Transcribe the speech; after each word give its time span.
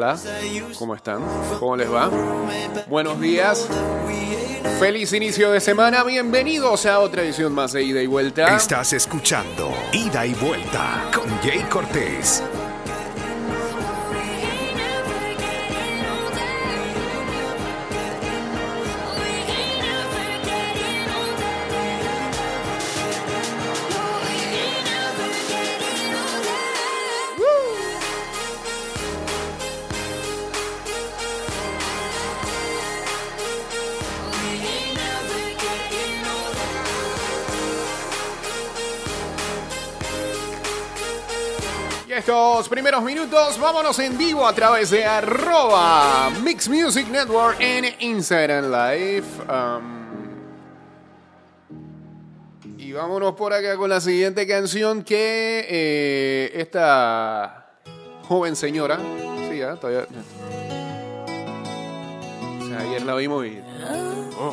Hola, 0.00 0.16
¿cómo 0.78 0.94
están? 0.94 1.20
¿Cómo 1.58 1.76
les 1.76 1.92
va? 1.92 2.10
Buenos 2.88 3.20
días. 3.20 3.68
Feliz 4.78 5.12
inicio 5.12 5.50
de 5.50 5.60
semana. 5.60 6.04
Bienvenidos 6.04 6.86
a 6.86 7.00
otra 7.00 7.22
edición 7.22 7.52
más 7.52 7.74
de 7.74 7.82
Ida 7.82 8.00
y 8.00 8.06
Vuelta. 8.06 8.56
Estás 8.56 8.94
escuchando 8.94 9.70
Ida 9.92 10.24
y 10.24 10.32
Vuelta 10.32 11.10
con 11.14 11.28
Jay 11.42 11.66
Cortés. 11.68 12.42
Estos 42.20 42.68
primeros 42.68 43.02
minutos, 43.02 43.58
vámonos 43.58 43.98
en 43.98 44.18
vivo 44.18 44.46
a 44.46 44.52
través 44.52 44.90
de 44.90 45.02
arroba 45.06 46.28
Mix 46.42 46.68
Music 46.68 47.08
Network 47.08 47.56
en 47.60 47.86
Instagram 47.98 48.66
Live. 48.66 49.24
Um, 49.48 50.10
y 52.76 52.92
vámonos 52.92 53.34
por 53.36 53.54
acá 53.54 53.74
con 53.78 53.88
la 53.88 54.02
siguiente 54.02 54.46
canción 54.46 55.02
que 55.02 55.64
eh, 55.66 56.52
esta 56.56 57.70
joven 58.28 58.54
señora, 58.54 58.98
sí, 59.48 59.56
ya, 59.56 59.76
todavía... 59.76 60.06
O 62.60 62.66
sea, 62.68 62.80
ayer 62.80 63.02
la 63.02 63.14
vimos 63.14 63.46
y... 63.46 63.62
oh. 64.38 64.52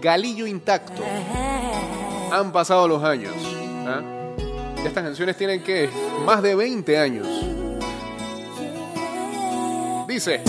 Galillo 0.00 0.46
intacto. 0.46 1.02
Han 2.32 2.52
pasado 2.52 2.88
los 2.88 3.02
años. 3.02 3.34
¿ah? 3.86 4.02
Estas 4.84 5.04
canciones 5.04 5.36
tienen 5.36 5.62
que 5.62 5.90
más 6.24 6.42
de 6.42 6.54
20 6.54 6.98
años. 6.98 7.26
Dice. 10.08 10.42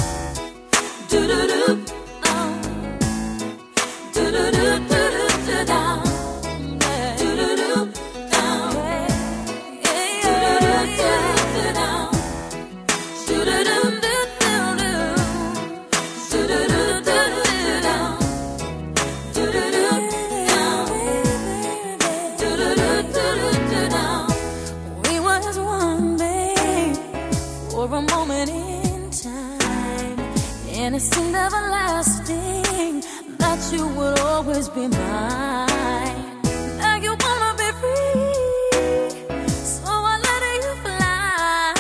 And 30.92 31.02
it 31.02 31.06
seemed 31.14 31.36
everlasting 31.36 33.02
that 33.38 33.60
you 33.72 33.88
would 33.96 34.20
always 34.20 34.68
be 34.68 34.88
mine. 34.88 36.42
Now 36.80 36.96
you 36.98 37.16
wanna 37.24 37.54
be 37.56 37.70
free, 37.80 39.16
so 39.48 39.88
I 39.88 40.20
let 40.28 40.44
you 40.66 40.76
fly. 40.84 41.74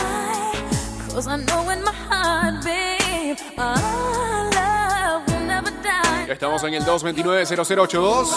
Cause 1.14 1.28
I 1.28 1.36
know 1.44 1.70
in 1.72 1.84
my 1.84 1.92
heart, 1.92 2.64
babe, 2.64 3.38
our 3.58 4.50
love 4.56 5.28
will 5.28 5.46
never 5.46 5.72
die. 5.84 6.28
Ya 6.28 6.34
estamos 6.34 6.64
en 6.64 6.74
el 6.76 6.86
229-0082. 6.86 8.30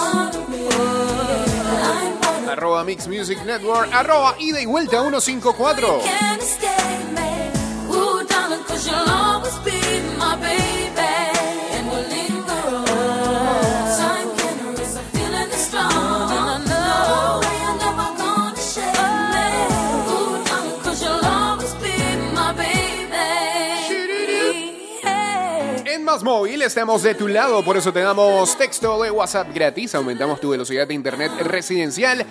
Arroba 2.51 2.83
Mix 2.85 3.07
Music 3.07 3.39
Network. 3.45 3.93
Arroba 3.95 4.35
ida 4.41 4.61
y 4.61 4.67
vuelta 4.67 5.01
154. 5.03 6.01
Más 26.15 26.23
Móvil 26.23 26.63
estamos 26.63 27.03
de 27.03 27.17
tu 27.17 27.27
lado, 27.27 27.65
por 27.65 27.77
eso 27.77 27.93
te 27.93 27.99
damos 27.99 28.57
texto 28.57 29.03
de 29.03 29.11
WhatsApp 29.11 29.53
gratis, 29.53 29.97
aumentamos 29.97 30.39
tu 30.39 30.51
velocidad 30.51 30.87
de 30.87 30.95
internet 30.95 31.33
residencial 31.41 32.25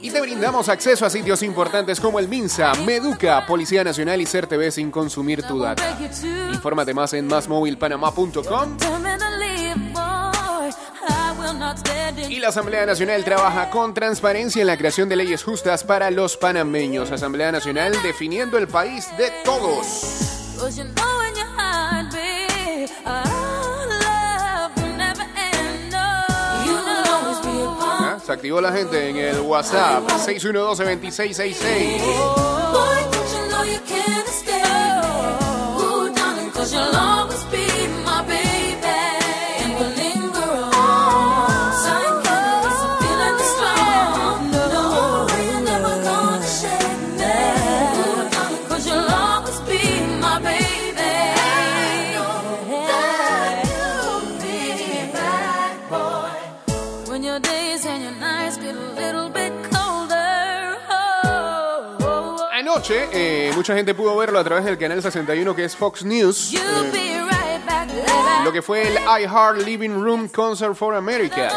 y 0.00 0.10
te 0.10 0.20
brindamos 0.20 0.68
acceso 0.68 1.06
a 1.06 1.10
sitios 1.10 1.44
importantes 1.44 2.00
como 2.00 2.18
el 2.18 2.26
MINSA, 2.26 2.74
Meduca, 2.84 3.46
Policía 3.46 3.84
Nacional 3.84 4.20
y 4.20 4.26
CERTV 4.26 4.72
sin 4.72 4.90
consumir 4.90 5.44
tu 5.44 5.60
data. 5.60 5.96
Infórmate 6.52 6.92
más 6.94 7.12
en 7.12 7.30
in 7.30 7.78
y 12.28 12.38
la 12.40 12.48
Asamblea 12.48 12.86
Nacional 12.86 13.22
trabaja 13.22 13.70
con 13.70 13.94
transparencia 13.94 14.62
en 14.62 14.66
la 14.66 14.76
creación 14.76 15.08
de 15.08 15.14
leyes 15.14 15.44
justas 15.44 15.84
para 15.84 16.10
los 16.10 16.36
panameños. 16.36 17.12
Asamblea 17.12 17.52
Nacional 17.52 17.96
definiendo 18.02 18.58
el 18.58 18.66
país 18.66 19.06
de 19.16 19.30
todos. 19.44 20.58
Se 28.24 28.30
activó 28.32 28.60
la 28.60 28.72
gente 28.72 29.08
en 29.08 29.16
el 29.16 29.40
WhatsApp 29.40 30.08
612 30.08 30.84
2666 30.84 32.51
Eh, 63.52 63.56
mucha 63.56 63.74
gente 63.74 63.94
pudo 63.94 64.16
verlo 64.16 64.38
a 64.38 64.44
través 64.44 64.64
del 64.64 64.78
canal 64.78 65.02
61 65.02 65.54
que 65.54 65.64
es 65.64 65.76
Fox 65.76 66.04
News. 66.04 66.54
Eh, 66.54 67.22
lo 68.44 68.52
que 68.52 68.62
fue 68.62 68.88
el 68.88 68.94
iHeart 68.94 69.58
Living 69.58 69.90
Room 69.90 70.28
Concert 70.28 70.74
for 70.74 70.94
America. 70.94 71.50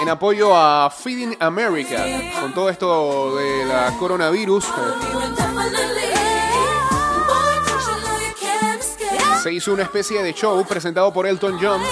En 0.00 0.08
apoyo 0.08 0.56
a 0.56 0.90
Feeding 0.90 1.36
America. 1.40 2.04
Con 2.40 2.54
todo 2.54 2.68
esto 2.68 3.36
de 3.36 3.64
la 3.66 3.92
coronavirus. 3.98 4.64
eh, 4.64 4.70
se 9.42 9.52
hizo 9.52 9.72
una 9.72 9.82
especie 9.82 10.22
de 10.22 10.32
show 10.32 10.64
presentado 10.66 11.12
por 11.12 11.26
Elton 11.26 11.58
John. 11.60 11.82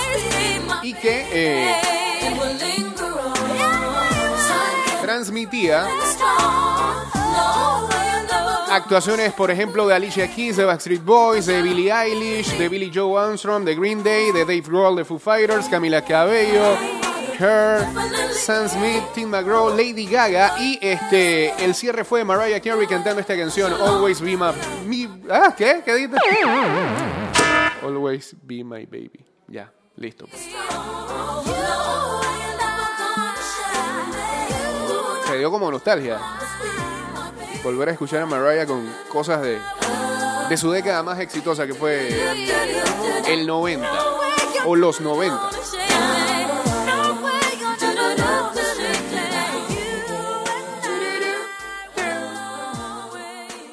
Y 0.82 0.94
que 0.94 1.26
eh, 1.32 1.76
transmitía 5.02 5.86
actuaciones, 8.70 9.32
por 9.34 9.50
ejemplo, 9.50 9.86
de 9.86 9.94
Alicia 9.94 10.28
Keys, 10.34 10.56
de 10.56 10.64
Backstreet 10.64 11.04
Boys, 11.04 11.46
de 11.46 11.60
Billie 11.62 11.92
Eilish, 11.92 12.56
de 12.56 12.68
Billy 12.68 12.90
Joe 12.94 13.20
Armstrong, 13.22 13.64
de 13.64 13.74
Green 13.74 14.02
Day, 14.02 14.32
de 14.32 14.40
Dave 14.40 14.60
Grohl, 14.62 14.96
de 14.96 15.04
Foo 15.04 15.18
Fighters, 15.18 15.68
Camila 15.68 16.02
Cabello, 16.02 16.76
Her, 17.38 17.86
Sam 18.32 18.68
Smith, 18.68 19.02
Tim 19.14 19.28
McGraw, 19.28 19.68
Lady 19.70 20.06
Gaga 20.06 20.54
y 20.58 20.78
este 20.80 21.52
el 21.64 21.74
cierre 21.74 22.04
fue 22.04 22.24
Mariah 22.24 22.60
Carey 22.60 22.86
cantando 22.86 23.20
esta 23.20 23.36
canción 23.36 23.72
Always 23.74 24.20
Be 24.20 24.36
My 24.36 24.52
me- 24.86 25.08
ah 25.30 25.54
qué 25.56 25.82
qué 25.84 25.94
dices 25.94 26.18
Always 27.82 28.34
Be 28.42 28.62
My 28.64 28.86
Baby. 28.86 29.24
Ya 29.48 29.70
listo. 29.96 30.26
Se 35.26 35.38
dio 35.38 35.50
como 35.50 35.70
nostalgia 35.70 36.18
volver 37.62 37.88
a 37.88 37.92
escuchar 37.92 38.22
a 38.22 38.26
Mariah 38.26 38.66
con 38.66 38.84
cosas 39.08 39.42
de, 39.42 40.56
su 40.56 40.70
década 40.70 41.02
más 41.02 41.18
exitosa, 41.20 41.66
que 41.66 41.74
fue 41.74 42.08
el 43.28 43.46
90 43.46 43.88
o 44.66 44.76
los 44.76 45.00
90. 45.00 45.50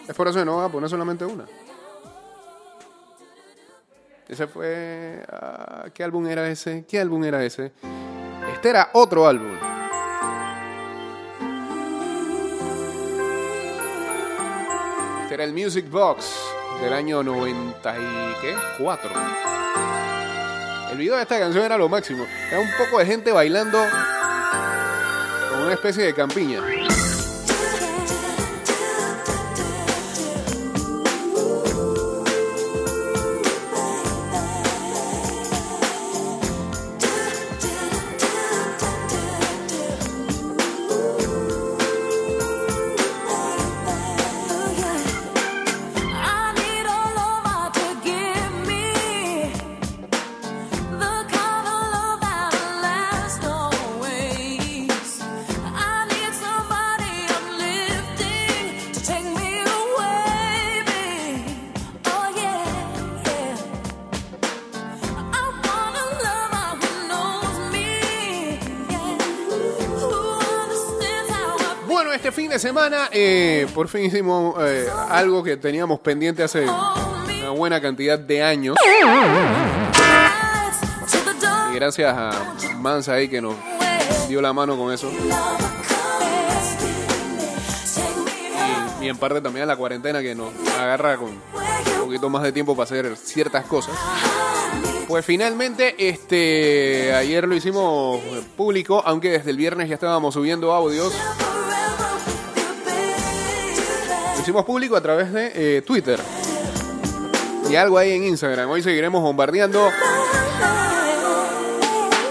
Es 0.08 0.16
por 0.16 0.28
eso 0.28 0.40
que 0.40 0.46
no 0.46 0.62
a 0.62 0.70
poner 0.70 0.90
solamente 0.90 1.26
una. 1.26 1.46
Ese 4.28 4.48
fue. 4.48 5.24
Ah, 5.28 5.86
¿Qué 5.94 6.04
álbum 6.04 6.28
era 6.28 6.48
ese? 6.50 6.86
¿Qué 6.88 7.00
álbum 7.00 7.24
era 7.24 7.44
ese? 7.44 7.72
Este 8.54 8.70
era 8.70 8.90
otro 8.94 9.28
álbum. 9.28 9.79
El 15.42 15.54
Music 15.54 15.90
Box 15.90 16.26
del 16.82 16.92
año 16.92 17.24
94. 17.24 19.10
El 20.92 20.98
video 20.98 21.16
de 21.16 21.22
esta 21.22 21.40
canción 21.40 21.64
era 21.64 21.78
lo 21.78 21.88
máximo. 21.88 22.26
Era 22.50 22.60
un 22.60 22.70
poco 22.78 23.00
de 23.00 23.06
gente 23.06 23.32
bailando 23.32 23.80
con 25.50 25.62
una 25.62 25.74
especie 25.74 26.04
de 26.04 26.14
campiña. 26.14 26.62
Semana 72.60 73.10
eh, 73.12 73.68
por 73.74 73.88
fin 73.88 74.06
hicimos 74.06 74.56
eh, 74.60 74.88
algo 75.10 75.44
que 75.44 75.58
teníamos 75.58 76.00
pendiente 76.00 76.44
hace 76.44 76.66
una 76.66 77.50
buena 77.52 77.82
cantidad 77.82 78.20
de 78.20 78.44
años. 78.44 78.76
Y 81.72 81.76
gracias 81.76 82.16
a 82.16 82.32
Mansa 82.78 83.14
ahí 83.14 83.28
que 83.30 83.42
nos 83.42 83.56
dio 84.28 84.42
la 84.42 84.54
mano 84.54 84.78
con 84.78 84.94
eso. 84.94 85.10
Y, 89.02 89.06
y 89.06 89.10
en 89.10 89.18
parte 89.18 89.42
también 89.42 89.64
a 89.64 89.68
la 89.68 89.78
cuarentena 89.78 90.22
que 90.22 90.36
nos 90.36 90.52
agarra 90.78 91.18
con 91.18 91.30
un 91.30 92.02
poquito 92.02 92.30
más 92.30 92.44
de 92.44 92.52
tiempo 92.52 92.76
para 92.76 92.84
hacer 92.84 93.16
ciertas 93.18 93.66
cosas. 93.66 93.96
Pues 95.08 95.26
finalmente, 95.26 95.96
este, 96.08 97.14
ayer 97.16 97.48
lo 97.48 97.56
hicimos 97.56 98.22
público, 98.56 99.02
aunque 99.06 99.32
desde 99.32 99.50
el 99.50 99.58
viernes 99.58 99.90
ya 99.90 99.96
estábamos 99.96 100.36
subiendo 100.36 100.72
audios. 100.72 101.14
Hicimos 104.50 104.66
público 104.66 104.96
a 104.96 105.02
través 105.02 105.32
de 105.32 105.52
eh, 105.54 105.82
Twitter. 105.84 106.20
Y 107.70 107.76
algo 107.76 108.00
ahí 108.00 108.14
en 108.14 108.24
Instagram. 108.24 108.68
Hoy 108.68 108.82
seguiremos 108.82 109.22
bombardeando 109.22 109.92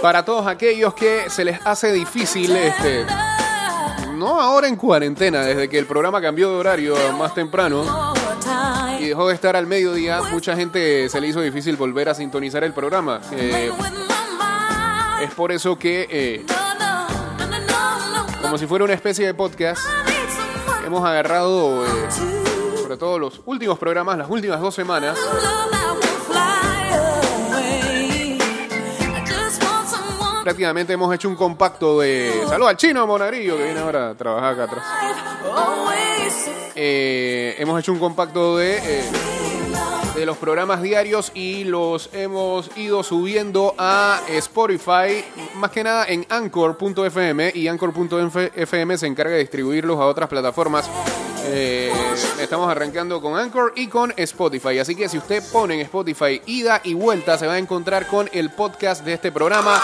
para 0.03 0.25
todos 0.25 0.49
aquellos 0.49 0.95
que 0.95 1.31
se 1.31 1.45
les 1.45 1.65
hace 1.65 1.93
difícil 1.93 2.57
este 2.57 3.07
no 4.17 4.41
ahora 4.41 4.67
en 4.67 4.75
cuarentena 4.75 5.43
desde 5.43 5.69
que 5.69 5.79
el 5.79 5.87
programa 5.87 6.21
cambió 6.21 6.51
de 6.51 6.57
horario 6.57 6.97
más 7.17 7.35
temprano 7.35 7.85
y 8.99 9.07
dejó 9.07 9.29
de 9.29 9.35
estar 9.35 9.55
al 9.55 9.69
mediodía 9.69 10.21
mucha 10.23 10.57
gente 10.57 11.09
se 11.09 11.21
le 11.21 11.29
hizo 11.29 11.41
difícil 11.41 11.77
volver 11.77 12.09
a 12.09 12.15
sintonizar 12.15 12.65
el 12.65 12.73
programa 12.73 13.21
Eh, 13.31 13.71
es 15.23 15.35
por 15.35 15.53
eso 15.53 15.79
que 15.79 16.09
eh, 16.11 16.45
como 18.43 18.59
si 18.59 18.67
fuera 18.67 18.85
una 18.85 18.95
especie 18.95 19.25
de 19.25 19.35
podcast 19.35 20.08
hemos 20.89 21.05
agarrado 21.05 21.85
eh, 21.85 21.89
sobre 22.81 22.97
todo 22.97 23.19
los 23.19 23.43
últimos 23.45 23.79
programas 23.79 24.17
las 24.17 24.31
últimas 24.31 24.59
dos 24.59 24.75
semanas. 24.75 25.19
Prácticamente 30.43 30.95
hemos 30.95 31.15
hecho 31.15 31.29
un 31.29 31.37
compacto 31.37 32.01
de 32.01 32.33
salud 32.49 32.67
al 32.67 32.77
chino 32.79 33.07
Monagrillo 33.07 33.59
que 33.59 33.65
viene 33.65 33.81
ahora 33.81 34.11
a 34.11 34.15
trabajar 34.15 34.55
acá 34.55 34.65
atrás. 34.65 34.85
Eh, 36.75 37.57
hemos 37.59 37.79
hecho 37.79 37.93
un 37.93 37.99
compacto 37.99 38.57
de, 38.57 38.79
eh, 38.79 39.38
de 40.19 40.27
los 40.27 40.37
programas 40.37 40.83
diarios 40.83 41.31
y 41.33 41.63
los 41.63 42.11
hemos 42.13 42.77
ido 42.77 43.05
subiendo 43.05 43.75
a 43.79 44.21
Spotify, 44.29 45.25
más 45.55 45.71
que 45.71 45.85
nada 45.85 46.07
en 46.09 46.27
Anchor.fm 46.29 47.53
y 47.55 47.69
Anchor.fm 47.69 48.99
se 48.99 49.07
encarga 49.07 49.35
de 49.35 49.41
distribuirlos 49.41 49.99
a 50.01 50.07
otras 50.07 50.29
plataformas. 50.29 50.91
Eh, 51.45 51.93
estamos 52.41 52.69
arrancando 52.69 53.21
con 53.21 53.39
Anchor 53.39 53.75
y 53.77 53.87
con 53.87 54.13
Spotify, 54.17 54.81
así 54.81 54.97
que 54.97 55.09
si 55.09 55.19
usted 55.19 55.41
pone 55.53 55.75
en 55.75 55.81
Spotify 55.83 56.43
ida 56.47 56.81
y 56.83 56.95
vuelta 56.95 57.39
se 57.39 57.47
va 57.47 57.53
a 57.53 57.59
encontrar 57.59 58.09
con 58.09 58.29
el 58.33 58.51
podcast 58.51 59.05
de 59.05 59.13
este 59.13 59.31
programa 59.31 59.81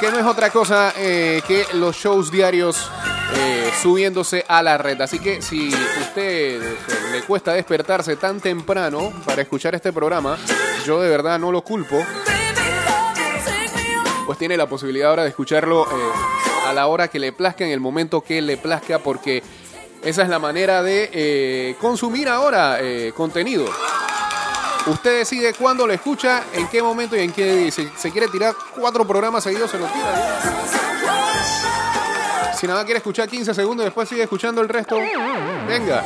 que 0.00 0.10
no 0.10 0.18
es 0.18 0.24
otra 0.24 0.48
cosa 0.50 0.94
eh, 0.96 1.42
que 1.46 1.66
los 1.74 1.96
shows 1.96 2.30
diarios 2.30 2.90
eh, 3.34 3.65
subiéndose 3.82 4.44
a 4.48 4.62
la 4.62 4.78
red. 4.78 5.00
Así 5.00 5.18
que 5.18 5.42
si 5.42 5.68
usted 5.68 6.62
eh, 6.62 6.76
le 7.12 7.22
cuesta 7.22 7.52
despertarse 7.52 8.16
tan 8.16 8.40
temprano 8.40 9.12
para 9.24 9.42
escuchar 9.42 9.74
este 9.74 9.92
programa, 9.92 10.36
yo 10.84 11.00
de 11.00 11.08
verdad 11.08 11.38
no 11.38 11.52
lo 11.52 11.62
culpo, 11.62 11.96
pues 14.26 14.38
tiene 14.38 14.56
la 14.56 14.66
posibilidad 14.66 15.10
ahora 15.10 15.22
de 15.22 15.30
escucharlo 15.30 15.84
eh, 15.84 16.66
a 16.66 16.72
la 16.72 16.88
hora 16.88 17.08
que 17.08 17.18
le 17.18 17.32
plazca, 17.32 17.64
en 17.64 17.70
el 17.70 17.80
momento 17.80 18.20
que 18.20 18.42
le 18.42 18.56
plazca, 18.56 18.98
porque 18.98 19.42
esa 20.02 20.22
es 20.22 20.28
la 20.28 20.38
manera 20.38 20.82
de 20.82 21.10
eh, 21.12 21.76
consumir 21.80 22.28
ahora 22.28 22.78
eh, 22.80 23.12
contenido. 23.16 23.64
Usted 24.86 25.18
decide 25.18 25.52
cuándo 25.54 25.86
lo 25.86 25.92
escucha, 25.92 26.44
en 26.52 26.68
qué 26.68 26.82
momento 26.82 27.16
y 27.16 27.20
en 27.20 27.32
qué. 27.32 27.70
Si 27.72 27.88
se 27.96 28.10
quiere 28.12 28.28
tirar 28.28 28.54
cuatro 28.78 29.06
programas 29.06 29.42
seguidos, 29.42 29.70
se 29.70 29.78
los 29.78 29.92
tira. 29.92 30.65
Si 32.58 32.66
nada 32.66 32.84
quiere 32.84 32.98
escuchar 32.98 33.28
15 33.28 33.52
segundos 33.52 33.84
y 33.84 33.86
después 33.86 34.08
sigue 34.08 34.22
escuchando 34.22 34.62
el 34.62 34.68
resto, 34.68 34.96
venga. 35.68 36.04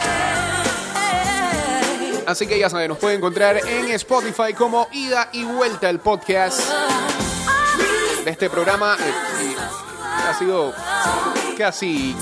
Así 2.26 2.46
que 2.46 2.58
ya 2.58 2.68
saben, 2.68 2.88
nos 2.88 2.98
puede 2.98 3.16
encontrar 3.16 3.58
en 3.66 3.88
Spotify 3.92 4.52
como 4.56 4.88
Ida 4.92 5.28
y 5.32 5.44
Vuelta 5.44 5.88
el 5.88 6.00
podcast 6.00 6.60
de 8.24 8.30
este 8.30 8.50
programa. 8.50 8.96
ha 10.28 10.34
sido 10.34 10.74
casi 11.56 12.16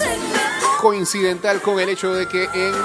coincidental 0.81 1.61
con 1.63 1.81
el 1.81 1.89
hecho 1.89 2.13
de 2.13 2.29
que 2.29 2.45
en 2.45 2.75
un 2.75 2.85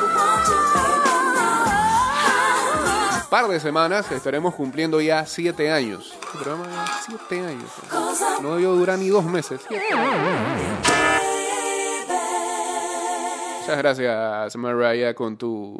par 3.29 3.47
de 3.47 3.59
semanas 3.59 4.11
estaremos 4.11 4.55
cumpliendo 4.55 5.01
ya 5.01 5.25
siete 5.25 5.71
años. 5.71 6.13
Este 6.13 6.37
programa 6.37 6.65
ya 6.71 6.85
siete 7.05 7.45
años. 7.45 7.69
No 8.41 8.53
debió 8.55 8.71
durar 8.73 8.97
ni 8.97 9.09
dos 9.09 9.25
meses. 9.25 9.61
Muchas 13.63 13.77
gracias, 13.77 14.57
Mariah, 14.57 15.13
con 15.13 15.37
tu 15.37 15.79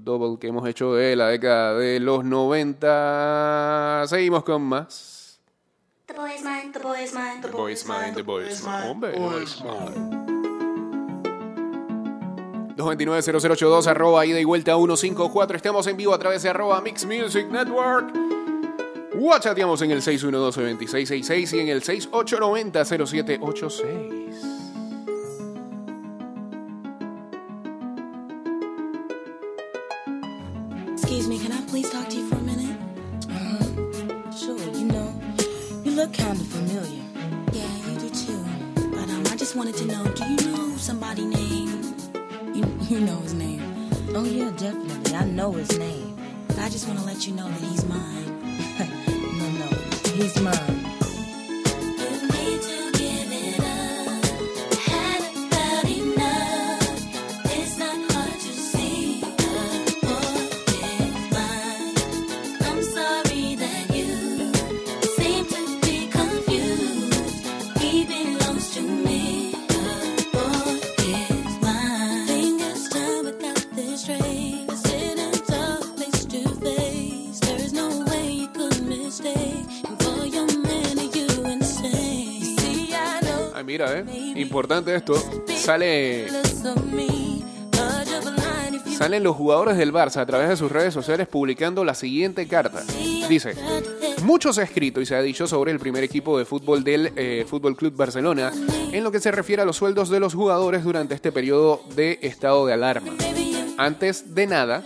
double 0.00 0.38
que 0.38 0.48
hemos 0.48 0.68
hecho 0.68 0.92
de 0.92 1.16
la 1.16 1.28
década 1.28 1.78
de 1.78 1.98
los 1.98 2.26
90. 2.26 4.04
Seguimos 4.06 4.44
con 4.44 4.60
más. 4.60 5.40
The 6.04 6.12
boy 6.12 6.32
is 6.36 6.44
mine, 6.44 6.72
the 6.74 6.78
boy 6.78 7.02
is 7.02 7.14
mine, 7.14 7.40
the 7.40 7.48
boy 7.48 7.72
is 7.72 7.86
mine, 7.86 8.12
the 8.12 8.22
boy 8.22 8.46
is 8.46 8.62
mine. 8.62 8.86
Hombre, 8.86 9.18
boy 9.18 9.44
is 9.44 9.64
mine. 9.64 9.94
229-0082, 12.76 13.86
arroba 13.86 14.26
ida 14.26 14.38
y 14.38 14.44
vuelta 14.44 14.76
154. 14.76 15.56
Estamos 15.56 15.86
en 15.86 15.96
vivo 15.96 16.12
a 16.12 16.18
través 16.18 16.42
de 16.42 16.50
arroba 16.50 16.82
Mix 16.82 17.06
Music 17.06 17.46
Network. 17.50 18.12
Whatsappeamos 19.14 19.80
en 19.80 19.92
el 19.92 20.02
612-2666 20.02 21.56
y 21.56 21.60
en 21.60 21.68
el 21.68 21.82
6890-0786. 21.82 24.21
Look 36.02 36.14
kind 36.14 36.40
of 36.40 36.46
familiar. 36.48 37.04
Yeah, 37.52 37.76
you 37.86 37.96
do 37.96 38.10
too. 38.10 38.44
But 38.90 39.08
um, 39.08 39.22
I 39.30 39.36
just 39.36 39.54
wanted 39.54 39.76
to 39.76 39.84
know, 39.84 40.04
do 40.04 40.24
you 40.24 40.50
know 40.50 40.76
somebody 40.76 41.24
named? 41.24 41.94
You, 42.52 42.64
you 42.88 43.00
know 43.00 43.20
his 43.20 43.34
name. 43.34 43.62
Oh 44.12 44.24
yeah, 44.24 44.50
definitely. 44.50 45.14
I 45.14 45.24
know 45.26 45.52
his 45.52 45.78
name. 45.78 46.16
But 46.48 46.58
I 46.58 46.68
just 46.70 46.88
want 46.88 46.98
to 46.98 47.04
let 47.04 47.24
you 47.28 47.34
know 47.34 47.48
that 47.48 47.60
he's 47.60 47.84
mine. 47.84 48.26
no, 49.38 49.48
no, 49.60 49.68
he's 50.16 50.40
mine. 50.40 50.81
Importante 84.36 84.94
esto. 84.94 85.14
Sale, 85.46 86.28
salen 88.96 89.22
los 89.22 89.36
jugadores 89.36 89.76
del 89.76 89.92
Barça 89.92 90.18
a 90.18 90.26
través 90.26 90.48
de 90.48 90.56
sus 90.56 90.70
redes 90.70 90.94
sociales 90.94 91.28
publicando 91.28 91.84
la 91.84 91.94
siguiente 91.94 92.46
carta. 92.46 92.82
Dice, 93.28 93.54
mucho 94.22 94.52
se 94.52 94.60
ha 94.60 94.64
escrito 94.64 95.00
y 95.00 95.06
se 95.06 95.14
ha 95.14 95.22
dicho 95.22 95.46
sobre 95.46 95.72
el 95.72 95.78
primer 95.78 96.04
equipo 96.04 96.38
de 96.38 96.44
fútbol 96.44 96.84
del 96.84 97.12
eh, 97.16 97.44
Fútbol 97.48 97.76
Club 97.76 97.94
Barcelona 97.96 98.52
en 98.92 99.04
lo 99.04 99.10
que 99.10 99.20
se 99.20 99.32
refiere 99.32 99.62
a 99.62 99.64
los 99.64 99.76
sueldos 99.76 100.08
de 100.08 100.20
los 100.20 100.34
jugadores 100.34 100.84
durante 100.84 101.14
este 101.14 101.32
periodo 101.32 101.82
de 101.96 102.18
estado 102.22 102.66
de 102.66 102.74
alarma. 102.74 103.12
Antes 103.78 104.34
de 104.34 104.46
nada, 104.46 104.84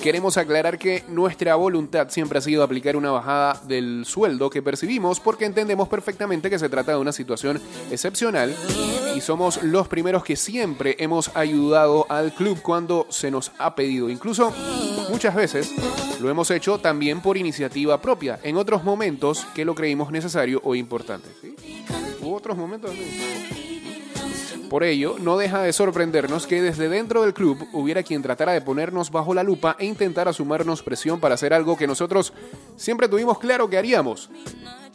Queremos 0.00 0.36
aclarar 0.36 0.78
que 0.78 1.04
nuestra 1.08 1.54
voluntad 1.54 2.08
siempre 2.08 2.38
ha 2.38 2.42
sido 2.42 2.62
aplicar 2.62 2.96
una 2.96 3.10
bajada 3.10 3.60
del 3.66 4.04
sueldo 4.04 4.50
que 4.50 4.62
percibimos 4.62 5.20
porque 5.20 5.44
entendemos 5.44 5.88
perfectamente 5.88 6.50
que 6.50 6.58
se 6.58 6.68
trata 6.68 6.92
de 6.92 6.98
una 6.98 7.12
situación 7.12 7.60
excepcional 7.90 8.54
y 9.16 9.20
somos 9.20 9.62
los 9.62 9.88
primeros 9.88 10.24
que 10.24 10.36
siempre 10.36 10.96
hemos 10.98 11.34
ayudado 11.36 12.06
al 12.08 12.32
club 12.32 12.60
cuando 12.62 13.06
se 13.10 13.30
nos 13.30 13.52
ha 13.58 13.74
pedido. 13.74 14.10
Incluso 14.10 14.52
muchas 15.10 15.34
veces 15.34 15.72
lo 16.20 16.30
hemos 16.30 16.50
hecho 16.50 16.78
también 16.78 17.20
por 17.20 17.36
iniciativa 17.36 18.00
propia, 18.00 18.38
en 18.42 18.56
otros 18.56 18.84
momentos 18.84 19.46
que 19.54 19.64
lo 19.64 19.74
creímos 19.74 20.10
necesario 20.10 20.60
o 20.64 20.74
importante. 20.74 21.28
¿sí? 21.40 21.54
Hubo 22.20 22.36
otros 22.36 22.56
momentos. 22.56 22.90
¿sí? 22.90 23.61
Por 24.72 24.84
ello, 24.84 25.16
no 25.20 25.36
deja 25.36 25.60
de 25.60 25.70
sorprendernos 25.74 26.46
que 26.46 26.62
desde 26.62 26.88
dentro 26.88 27.20
del 27.20 27.34
club 27.34 27.68
hubiera 27.74 28.02
quien 28.02 28.22
tratara 28.22 28.52
de 28.52 28.62
ponernos 28.62 29.10
bajo 29.10 29.34
la 29.34 29.42
lupa 29.42 29.76
e 29.78 29.84
intentara 29.84 30.32
sumarnos 30.32 30.82
presión 30.82 31.20
para 31.20 31.34
hacer 31.34 31.52
algo 31.52 31.76
que 31.76 31.86
nosotros 31.86 32.32
siempre 32.76 33.06
tuvimos 33.06 33.38
claro 33.38 33.68
que 33.68 33.76
haríamos. 33.76 34.30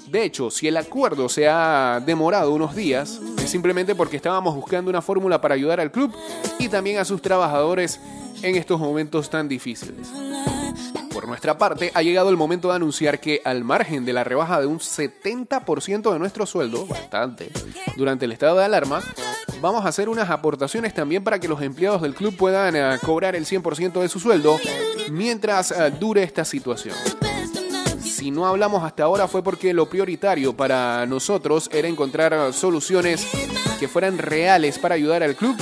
De 0.08 0.24
hecho, 0.24 0.50
si 0.50 0.68
el 0.68 0.78
acuerdo 0.78 1.30
se 1.30 1.48
ha 1.48 2.02
demorado 2.04 2.54
unos 2.54 2.76
días, 2.76 3.22
es 3.38 3.52
simplemente 3.52 3.94
porque 3.94 4.18
estábamos 4.18 4.56
buscando 4.56 4.90
una 4.90 5.04
fórmula 5.04 5.42
para 5.42 5.54
ayudar 5.54 5.80
al 5.80 5.92
club 5.92 6.12
y 6.58 6.70
también 6.70 6.98
a 6.98 7.06
sus 7.06 7.22
trabajadores 7.22 8.00
en 8.42 8.56
estos 8.56 8.80
momentos 8.80 9.30
tan 9.30 9.48
difíciles. 9.48 10.08
Por 11.18 11.28
nuestra 11.28 11.58
parte, 11.58 11.92
ha 11.96 12.04
llegado 12.04 12.30
el 12.30 12.38
momento 12.38 12.70
de 12.70 12.76
anunciar 12.76 13.20
que 13.20 13.42
al 13.44 13.64
margen 13.64 14.06
de 14.06 14.14
la 14.14 14.24
rebaja 14.24 14.62
de 14.62 14.68
un 14.68 14.78
70% 14.78 16.14
de 16.14 16.20
nuestro 16.20 16.46
sueldo, 16.46 16.86
bastante, 16.86 17.50
durante 17.96 18.26
el 18.26 18.34
estado 18.34 18.60
de 18.60 18.66
alarma, 18.66 19.02
vamos 19.60 19.84
a 19.84 19.88
hacer 19.88 20.10
unas 20.10 20.30
aportaciones 20.30 20.94
también 20.94 21.24
para 21.24 21.40
que 21.40 21.48
los 21.48 21.60
empleados 21.64 22.04
del 22.04 22.14
club 22.14 22.38
puedan 22.38 22.76
eh, 22.76 23.00
cobrar 23.04 23.36
el 23.36 23.48
100% 23.48 24.00
de 24.00 24.10
su 24.10 24.20
sueldo 24.20 24.60
mientras 25.10 25.72
eh, 25.72 25.92
dure 26.00 26.22
esta 26.22 26.46
situación. 26.46 26.94
Si 28.00 28.30
no 28.30 28.46
hablamos 28.46 28.84
hasta 28.84 29.06
ahora 29.06 29.28
fue 29.28 29.44
porque 29.44 29.74
lo 29.74 29.90
prioritario 29.90 30.56
para 30.56 31.04
nosotros 31.08 31.68
era 31.74 31.88
encontrar 31.88 32.54
soluciones 32.54 33.28
que 33.80 33.88
fueran 33.88 34.20
reales 34.20 34.78
para 34.78 34.94
ayudar 34.94 35.24
al 35.24 35.36
club, 35.36 35.58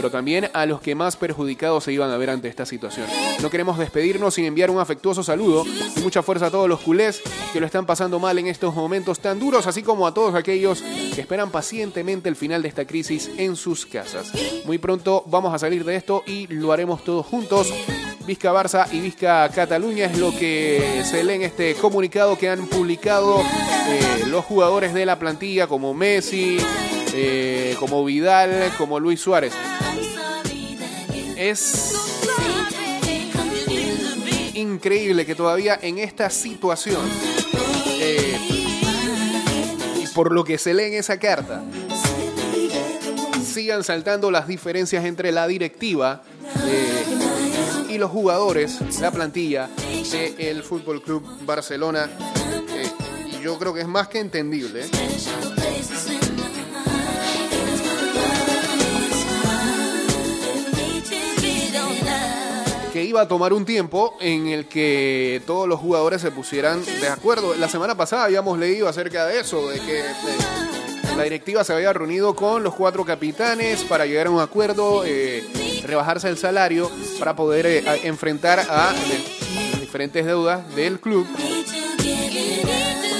pero 0.00 0.10
también 0.10 0.48
a 0.54 0.64
los 0.64 0.80
que 0.80 0.94
más 0.94 1.18
perjudicados 1.18 1.84
se 1.84 1.92
iban 1.92 2.10
a 2.10 2.16
ver 2.16 2.30
ante 2.30 2.48
esta 2.48 2.64
situación. 2.64 3.06
No 3.42 3.50
queremos 3.50 3.76
despedirnos 3.76 4.32
sin 4.32 4.46
enviar 4.46 4.70
un 4.70 4.80
afectuoso 4.80 5.22
saludo 5.22 5.62
y 5.94 6.00
mucha 6.00 6.22
fuerza 6.22 6.46
a 6.46 6.50
todos 6.50 6.70
los 6.70 6.80
culés 6.80 7.20
que 7.52 7.60
lo 7.60 7.66
están 7.66 7.84
pasando 7.84 8.18
mal 8.18 8.38
en 8.38 8.46
estos 8.46 8.74
momentos 8.74 9.20
tan 9.20 9.38
duros, 9.38 9.66
así 9.66 9.82
como 9.82 10.06
a 10.06 10.14
todos 10.14 10.34
aquellos 10.34 10.80
que 11.14 11.20
esperan 11.20 11.50
pacientemente 11.50 12.30
el 12.30 12.36
final 12.36 12.62
de 12.62 12.68
esta 12.68 12.86
crisis 12.86 13.30
en 13.36 13.56
sus 13.56 13.84
casas. 13.84 14.32
Muy 14.64 14.78
pronto 14.78 15.22
vamos 15.26 15.52
a 15.52 15.58
salir 15.58 15.84
de 15.84 15.96
esto 15.96 16.22
y 16.26 16.46
lo 16.46 16.72
haremos 16.72 17.04
todos 17.04 17.26
juntos. 17.26 17.70
Vizca 18.26 18.54
Barça 18.54 18.86
y 18.90 19.00
Vizca 19.00 19.50
Cataluña 19.50 20.06
es 20.06 20.16
lo 20.16 20.30
que 20.30 21.02
se 21.04 21.22
lee 21.24 21.34
en 21.34 21.42
este 21.42 21.74
comunicado 21.74 22.38
que 22.38 22.48
han 22.48 22.66
publicado 22.68 23.42
eh, 23.42 24.24
los 24.28 24.46
jugadores 24.46 24.94
de 24.94 25.04
la 25.04 25.18
plantilla 25.18 25.66
como 25.66 25.92
Messi, 25.92 26.56
eh, 27.12 27.74
como 27.78 28.04
Vidal, 28.04 28.72
como 28.78 29.00
Luis 29.00 29.20
Suárez. 29.20 29.52
Es 31.40 31.94
increíble 34.52 35.24
que 35.24 35.34
todavía 35.34 35.78
en 35.80 35.96
esta 35.96 36.28
situación, 36.28 37.00
eh, 37.98 38.36
y 40.02 40.06
por 40.08 40.32
lo 40.32 40.44
que 40.44 40.58
se 40.58 40.74
lee 40.74 40.82
en 40.82 40.92
esa 40.92 41.18
carta, 41.18 41.62
sigan 43.42 43.82
saltando 43.84 44.30
las 44.30 44.48
diferencias 44.48 45.06
entre 45.06 45.32
la 45.32 45.46
directiva 45.46 46.22
eh, 46.66 47.04
y 47.88 47.96
los 47.96 48.10
jugadores, 48.10 49.00
la 49.00 49.10
plantilla 49.10 49.70
del 50.36 50.62
Fútbol 50.62 51.02
Club 51.02 51.24
Barcelona. 51.46 52.10
Eh, 52.68 52.90
yo 53.42 53.58
creo 53.58 53.72
que 53.72 53.80
es 53.80 53.88
más 53.88 54.08
que 54.08 54.18
entendible. 54.18 54.90
Iba 63.04 63.22
a 63.22 63.28
tomar 63.28 63.52
un 63.52 63.64
tiempo 63.64 64.16
en 64.20 64.48
el 64.48 64.66
que 64.66 65.42
todos 65.46 65.68
los 65.68 65.80
jugadores 65.80 66.20
se 66.20 66.30
pusieran 66.30 66.84
de 66.84 67.08
acuerdo. 67.08 67.54
La 67.54 67.68
semana 67.68 67.96
pasada 67.96 68.24
habíamos 68.24 68.58
leído 68.58 68.88
acerca 68.88 69.26
de 69.26 69.40
eso, 69.40 69.68
de 69.68 69.80
que 69.80 70.02
la 71.16 71.24
directiva 71.24 71.64
se 71.64 71.72
había 71.72 71.92
reunido 71.92 72.34
con 72.34 72.62
los 72.62 72.74
cuatro 72.74 73.04
capitanes 73.04 73.84
para 73.84 74.06
llegar 74.06 74.28
a 74.28 74.30
un 74.30 74.40
acuerdo, 74.40 75.04
eh, 75.04 75.44
rebajarse 75.84 76.28
el 76.28 76.38
salario 76.38 76.90
para 77.18 77.36
poder 77.36 77.66
eh, 77.66 77.82
enfrentar 78.04 78.60
a 78.60 78.92
las 78.92 79.80
diferentes 79.80 80.24
deudas 80.24 80.74
del 80.74 81.00
club 81.00 81.26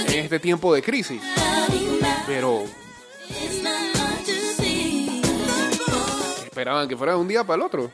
en 0.09 0.19
este 0.19 0.39
tiempo 0.39 0.75
de 0.75 0.83
crisis. 0.83 1.23
Pero 2.27 2.65
esperaban 6.45 6.89
que 6.89 6.97
fuera 6.97 7.15
de 7.15 7.19
un 7.19 7.29
día 7.29 7.45
para 7.45 7.57
el 7.57 7.63
otro. 7.63 7.91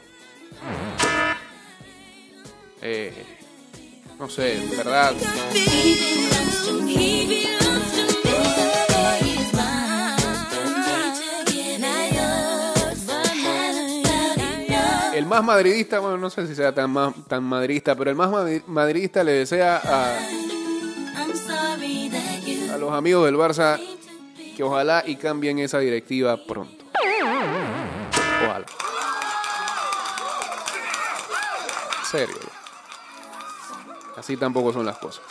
Eh, 2.83 3.13
no 4.19 4.29
sé, 4.29 4.63
verdad. 4.77 5.15
El 15.15 15.25
más 15.25 15.43
madridista, 15.43 15.99
bueno, 15.99 16.19
no 16.19 16.29
sé 16.29 16.47
si 16.47 16.55
sea 16.55 16.75
tan, 16.75 16.93
tan 17.27 17.43
madridista, 17.43 17.95
pero 17.95 18.11
el 18.11 18.17
más 18.17 18.31
madri- 18.31 18.63
madridista 18.67 19.25
le 19.25 19.33
desea 19.33 19.81
a, 19.83 20.19
a 22.75 22.77
los 22.79 22.93
amigos 22.93 23.25
del 23.25 23.37
Barça 23.37 23.81
que 24.55 24.63
ojalá 24.63 25.03
y 25.07 25.17
cambien 25.17 25.59
esa 25.59 25.79
directiva 25.79 26.37
pronto. 26.47 26.85
Ojalá. 28.45 28.67
Serio. 32.11 32.37
Así 34.27 34.37
tampoco 34.37 34.73
son 34.73 34.85
las 34.85 34.99
cosas. 34.99 35.23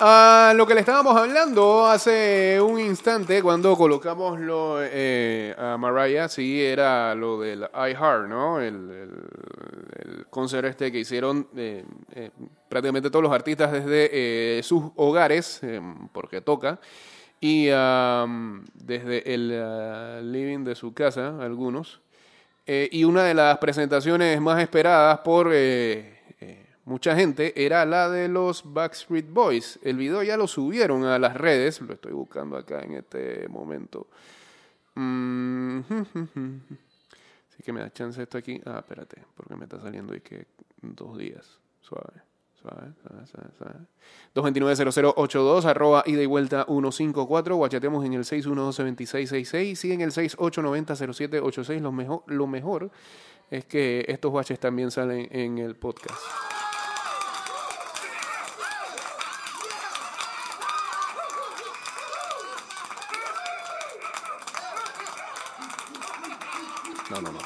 A 0.00 0.52
lo 0.56 0.66
que 0.66 0.74
le 0.74 0.80
estábamos 0.80 1.16
hablando 1.16 1.86
hace 1.86 2.60
un 2.60 2.80
instante 2.80 3.40
cuando 3.44 3.76
colocamos 3.76 4.40
lo, 4.40 4.78
eh, 4.80 5.54
a 5.56 5.76
Mariah, 5.76 6.28
sí, 6.28 6.60
era 6.60 7.14
lo 7.14 7.38
del 7.38 7.60
iHeart, 7.72 8.26
¿no? 8.26 8.58
El, 8.58 8.74
el, 8.74 9.10
el 9.98 10.26
concert 10.30 10.66
este 10.66 10.90
que 10.90 10.98
hicieron 10.98 11.46
eh, 11.56 11.84
eh, 12.12 12.30
prácticamente 12.68 13.08
todos 13.08 13.22
los 13.22 13.32
artistas 13.32 13.70
desde 13.70 14.10
eh, 14.58 14.62
sus 14.64 14.82
hogares, 14.96 15.60
porque 16.10 16.40
toca, 16.40 16.80
y 17.40 17.66
desde 17.66 19.32
el 19.32 19.62
ah, 19.62 20.18
living 20.24 20.64
de 20.64 20.74
su 20.74 20.92
casa, 20.92 21.40
algunos. 21.40 22.00
Y 22.66 23.04
una 23.04 23.22
de 23.22 23.32
las 23.32 23.56
presentaciones 23.58 24.40
más 24.42 24.60
esperadas 24.60 25.20
por 25.20 25.50
mucha 26.88 27.14
gente 27.14 27.52
era 27.64 27.84
la 27.84 28.08
de 28.08 28.28
los 28.28 28.72
Backstreet 28.72 29.30
Boys. 29.30 29.78
El 29.82 29.98
video 29.98 30.22
ya 30.22 30.36
lo 30.36 30.48
subieron 30.48 31.04
a 31.04 31.18
las 31.18 31.36
redes, 31.36 31.80
lo 31.82 31.92
estoy 31.92 32.12
buscando 32.12 32.56
acá 32.56 32.80
en 32.80 32.94
este 32.94 33.46
momento. 33.48 34.08
Mm, 34.94 35.80
Así 37.50 37.62
que 37.62 37.72
me 37.72 37.80
da 37.80 37.92
chance 37.92 38.22
esto 38.22 38.38
aquí. 38.38 38.60
Ah, 38.64 38.78
espérate, 38.78 39.22
porque 39.36 39.54
me 39.54 39.64
está 39.64 39.78
saliendo 39.80 40.14
y 40.14 40.20
que 40.20 40.46
dos 40.80 41.18
días. 41.18 41.58
Suave, 41.80 42.22
suave, 42.60 42.92
suave, 43.02 43.26
suave, 43.26 43.50
suave. 43.58 43.80
229-0082, 44.34 45.64
arroba 45.66 46.02
ida 46.06 46.22
y 46.22 46.26
vuelta 46.26 46.64
154. 46.66 47.56
Guachateamos 47.56 48.04
en 48.06 48.14
el 48.14 48.24
612-2666 48.24 49.84
y 49.84 49.92
en 49.92 50.00
el 50.00 50.10
6890-0786. 50.12 51.80
Lo 51.80 51.92
mejor, 51.92 52.22
lo 52.26 52.46
mejor 52.46 52.90
es 53.50 53.66
que 53.66 54.06
estos 54.08 54.32
baches 54.32 54.58
también 54.58 54.90
salen 54.90 55.28
en 55.30 55.58
el 55.58 55.76
podcast. 55.76 56.57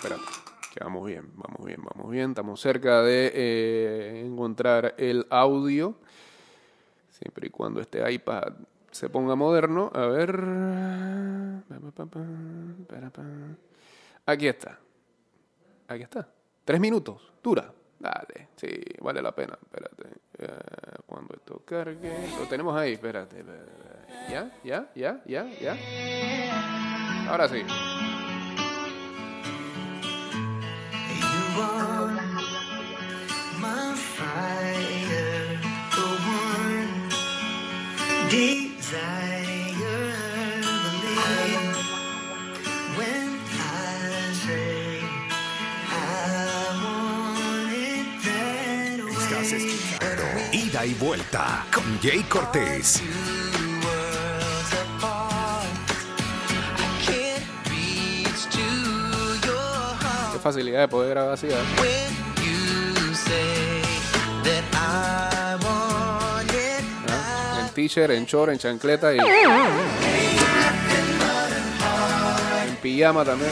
Espérate. 0.02 0.25
Que 0.73 0.82
vamos 0.82 1.06
bien, 1.06 1.30
vamos 1.35 1.64
bien, 1.64 1.80
vamos 1.82 2.11
bien. 2.11 2.30
Estamos 2.30 2.61
cerca 2.61 3.02
de 3.02 3.30
eh, 3.35 4.23
encontrar 4.25 4.94
el 4.99 5.26
audio. 5.30 5.94
Siempre 7.11 7.47
y 7.47 7.50
cuando 7.50 7.80
este 7.80 8.11
iPad 8.11 8.54
se 8.90 9.09
ponga 9.09 9.37
moderno. 9.37 9.90
A 9.94 10.06
ver. 10.06 10.40
Aquí 14.26 14.49
está. 14.49 14.78
Aquí 15.88 16.02
está. 16.02 16.28
Tres 16.64 16.80
minutos. 16.80 17.32
Dura. 17.42 17.73
Dale. 18.00 18.49
Sí, 18.56 18.68
vale 19.00 19.23
la 19.23 19.32
pena. 19.32 19.56
Espérate. 19.62 20.09
Eh, 20.38 20.49
cuando 21.06 21.35
esto 21.35 21.62
cargue. 21.64 22.28
Lo 22.40 22.49
tenemos 22.49 22.75
ahí. 22.76 22.94
Espérate. 22.94 23.38
espérate. 23.38 23.71
¿Ya? 24.30 24.50
¿Ya? 24.64 24.90
¿Ya? 24.94 25.23
¿Ya? 25.26 25.47
¿Ya? 25.61 27.30
Ahora 27.30 27.49
sí. 27.49 27.62
Estás 49.43 49.61
escuchando 49.61 50.23
Ida 50.53 50.87
y 50.87 50.95
Vuelta 50.95 51.67
con 51.75 51.83
Jay 52.01 52.23
Cortés. 52.29 53.03
Qué 60.33 60.39
facilidad 60.39 60.83
de 60.83 60.89
poder 60.89 61.11
grabar 61.11 61.33
así. 61.35 61.49
¿eh? 61.49 61.55
¿Ah? 67.09 67.67
En 67.67 67.75
t-shirt, 67.75 68.13
en 68.13 68.25
short, 68.25 68.53
en 68.53 68.59
chancleta 68.59 69.13
y. 69.13 69.19
En 72.69 72.76
pijama 72.76 73.25
también. 73.25 73.50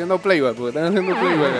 Haciendo 0.00 0.18
playback, 0.18 0.54
porque 0.54 0.68
están 0.70 0.86
haciendo 0.86 1.14
playback. 1.20 1.52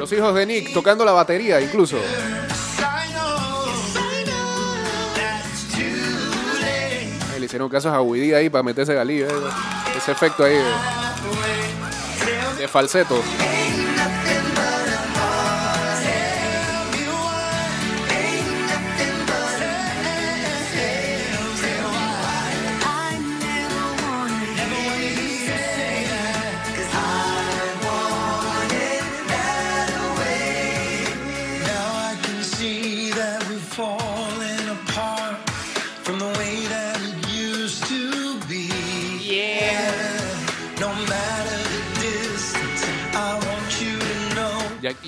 Los 0.00 0.12
hijos 0.12 0.34
de 0.34 0.46
Nick 0.46 0.72
tocando 0.72 1.04
la 1.04 1.12
batería 1.12 1.60
incluso. 1.60 1.96
Ay, 7.32 7.38
Le 7.38 7.46
hicieron 7.46 7.68
caso 7.68 7.88
a 7.90 8.02
Woody 8.02 8.34
ahí 8.34 8.50
para 8.50 8.64
meterse 8.64 8.94
galillo. 8.94 9.26
¿eh? 9.28 9.32
Ese 9.96 10.10
efecto 10.10 10.42
ahí 10.42 10.54
de, 10.56 10.64
de 12.58 12.66
falseto. 12.66 13.22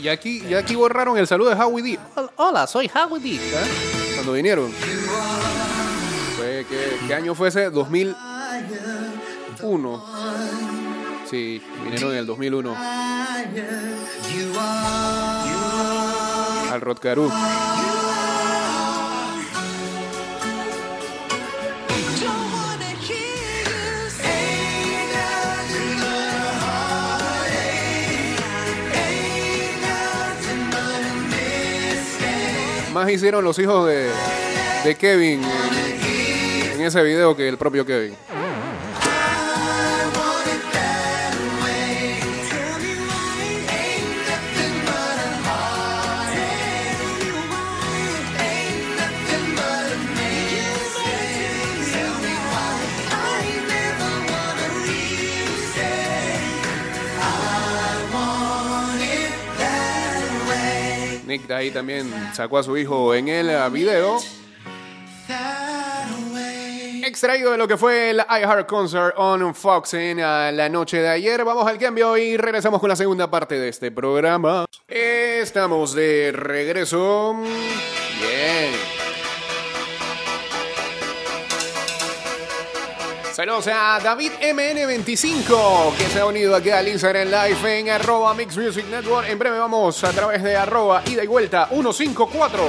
Y 0.02 0.08
aquí, 0.08 0.42
y 0.48 0.54
aquí, 0.54 0.74
borraron 0.74 1.16
el 1.16 1.26
saludo 1.28 1.50
de 1.50 1.56
Howie 1.62 1.82
D. 1.82 1.96
Hol- 2.16 2.30
Hola, 2.36 2.66
soy 2.66 2.90
Howie 2.92 3.20
D. 3.20 3.36
¿eh? 3.36 3.50
Cuando 4.14 4.32
vinieron. 4.32 4.72
Fue, 6.36 6.66
¿qué, 6.68 6.98
qué 7.06 7.14
año 7.14 7.34
fue 7.36 7.48
ese? 7.48 7.70
2001. 7.70 10.04
Sí, 11.30 11.62
vinieron 11.84 12.10
en 12.12 12.18
el 12.18 12.26
2001. 12.26 12.70
You 12.72 12.76
are, 14.58 15.48
you 15.48 15.56
are. 16.68 16.72
Al 16.72 16.80
Rotcarú. 16.80 17.30
Más 32.92 33.10
hicieron 33.10 33.42
los 33.42 33.58
hijos 33.58 33.88
de, 33.88 34.96
Kevin 34.96 35.40
en 36.74 36.80
ese 36.82 37.02
video 37.02 37.34
que 37.34 37.48
el 37.48 37.56
propio 37.56 37.86
Kevin. 37.86 38.14
Nick 61.32 61.50
ahí 61.50 61.70
también 61.70 62.12
sacó 62.34 62.58
a 62.58 62.62
su 62.62 62.76
hijo 62.76 63.14
en 63.14 63.26
el 63.26 63.48
eh, 63.48 63.70
video. 63.70 64.18
Extraído 67.04 67.52
de 67.52 67.56
lo 67.56 67.66
que 67.66 67.78
fue 67.78 68.10
el 68.10 68.18
iHeart 68.18 68.68
Concert 68.68 69.14
on 69.16 69.54
Fox 69.54 69.94
en 69.94 70.20
ah, 70.20 70.52
la 70.52 70.68
noche 70.68 70.98
de 70.98 71.08
ayer. 71.08 71.42
Vamos 71.42 71.66
al 71.66 71.78
cambio 71.78 72.18
y 72.18 72.36
regresamos 72.36 72.80
con 72.80 72.90
la 72.90 72.96
segunda 72.96 73.30
parte 73.30 73.58
de 73.58 73.70
este 73.70 73.90
programa. 73.90 74.66
Estamos 74.86 75.94
de 75.94 76.32
regreso. 76.32 77.34
Bien. 78.20 79.01
Saludos 83.42 83.66
a 83.66 83.98
David 83.98 84.30
MN25 84.40 85.96
que 85.96 86.04
se 86.04 86.20
ha 86.20 86.26
unido 86.26 86.54
aquí 86.54 86.70
al 86.70 86.86
Instagram 86.86 87.26
Live 87.26 87.80
en 87.80 87.90
arroba 87.90 88.32
Mix 88.34 88.56
Music 88.56 88.86
Network. 88.86 89.28
En 89.28 89.36
breve 89.36 89.58
vamos 89.58 90.04
a 90.04 90.12
través 90.12 90.44
de 90.44 90.54
arroba 90.54 91.02
ida 91.06 91.24
y 91.24 91.26
vuelta 91.26 91.66
154. 91.66 92.62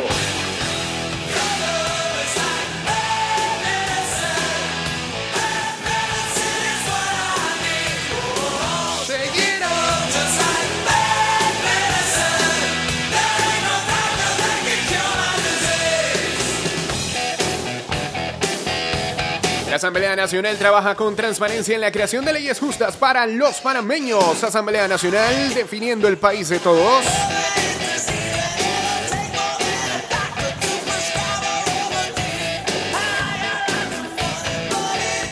La 19.73 19.77
Asamblea 19.77 20.15
Nacional 20.15 20.55
trabaja 20.59 20.93
con 20.93 21.15
transparencia 21.15 21.73
en 21.73 21.81
la 21.81 21.91
creación 21.91 22.23
de 22.23 22.31
leyes 22.31 22.59
justas 22.59 22.95
para 22.95 23.25
los 23.25 23.59
panameños. 23.59 24.43
Asamblea 24.43 24.88
Nacional 24.88 25.51
definiendo 25.55 26.07
el 26.07 26.17
país 26.17 26.49
de 26.49 26.59
todos. 26.59 27.03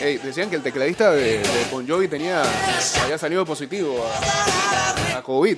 Ey, 0.00 0.18
decían 0.18 0.50
que 0.50 0.56
el 0.56 0.62
tecladista 0.62 1.12
de, 1.12 1.38
de 1.38 1.64
Bon 1.70 1.86
Jovi 1.86 2.08
tenía, 2.08 2.42
había 3.04 3.18
salido 3.18 3.46
positivo 3.46 4.04
a, 4.04 5.18
a 5.18 5.22
COVID. 5.22 5.56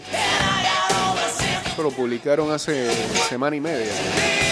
Eso 1.72 1.82
lo 1.82 1.90
publicaron 1.90 2.52
hace 2.52 2.90
semana 3.30 3.56
y 3.56 3.60
media. 3.60 4.43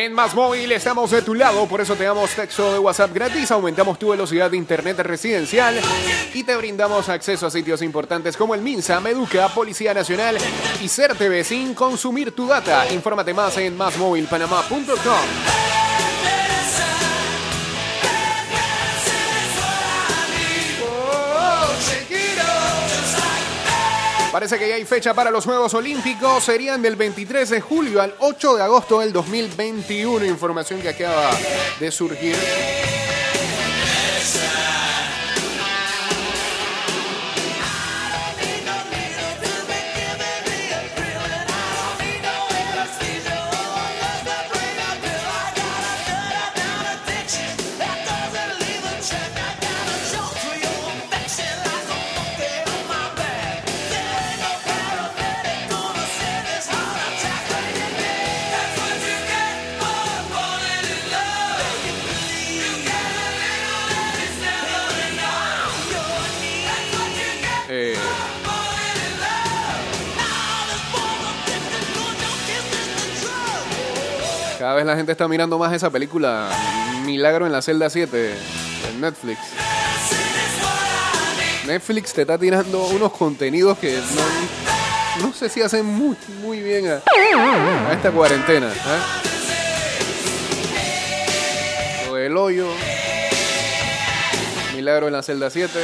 En 0.00 0.14
Más 0.14 0.34
Móvil 0.34 0.72
estamos 0.72 1.10
de 1.10 1.20
tu 1.20 1.34
lado, 1.34 1.66
por 1.66 1.82
eso 1.82 1.94
te 1.94 2.04
damos 2.04 2.30
texto 2.30 2.72
de 2.72 2.78
WhatsApp 2.78 3.12
gratis, 3.12 3.50
aumentamos 3.50 3.98
tu 3.98 4.08
velocidad 4.08 4.50
de 4.50 4.56
internet 4.56 4.98
residencial 5.00 5.78
y 6.32 6.42
te 6.42 6.56
brindamos 6.56 7.10
acceso 7.10 7.46
a 7.46 7.50
sitios 7.50 7.82
importantes 7.82 8.34
como 8.34 8.54
el 8.54 8.62
MINSA, 8.62 8.98
Meduca, 9.00 9.50
Policía 9.50 9.92
Nacional 9.92 10.38
y 10.82 10.88
CERTV 10.88 11.44
sin 11.44 11.74
consumir 11.74 12.34
tu 12.34 12.46
data. 12.46 12.90
Infórmate 12.90 13.34
más 13.34 13.58
en 13.58 13.76
másmóvilpanamá.com. 13.76 15.89
Parece 24.32 24.58
que 24.60 24.68
ya 24.68 24.76
hay 24.76 24.84
fecha 24.84 25.12
para 25.12 25.30
los 25.32 25.44
Juegos 25.44 25.74
Olímpicos. 25.74 26.44
Serían 26.44 26.80
del 26.80 26.94
23 26.94 27.50
de 27.50 27.60
julio 27.60 28.00
al 28.00 28.14
8 28.20 28.56
de 28.56 28.62
agosto 28.62 29.00
del 29.00 29.12
2021. 29.12 30.24
Información 30.24 30.80
que 30.80 30.90
acaba 30.90 31.30
de 31.80 31.90
surgir. 31.90 32.36
La 74.86 74.96
gente 74.96 75.12
está 75.12 75.28
mirando 75.28 75.58
más 75.58 75.72
esa 75.72 75.90
película 75.90 76.48
Milagro 77.04 77.46
en 77.46 77.52
la 77.52 77.62
celda 77.62 77.90
7 77.90 78.34
en 78.90 79.00
Netflix. 79.00 79.38
Netflix 81.66 82.12
te 82.12 82.22
está 82.22 82.38
tirando 82.38 82.86
unos 82.86 83.12
contenidos 83.12 83.78
que 83.78 83.98
no, 85.20 85.32
sé 85.32 85.48
si 85.48 85.62
hacen 85.62 85.84
muy, 85.86 86.16
muy 86.40 86.60
bien 86.60 86.88
a, 86.88 87.00
esta 87.92 88.10
cuarentena. 88.10 88.68
¿eh? 88.68 88.72
Del 92.14 92.36
hoyo. 92.36 92.66
Milagro 94.74 95.06
en 95.06 95.12
la 95.12 95.22
celda 95.22 95.50
7. 95.50 95.78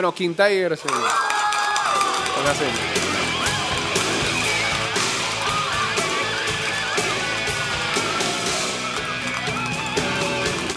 Bueno, 0.00 0.14
King 0.14 0.30
Tiger 0.30 0.78
se. 0.78 0.88
se 0.88 0.94
hace. 2.48 2.64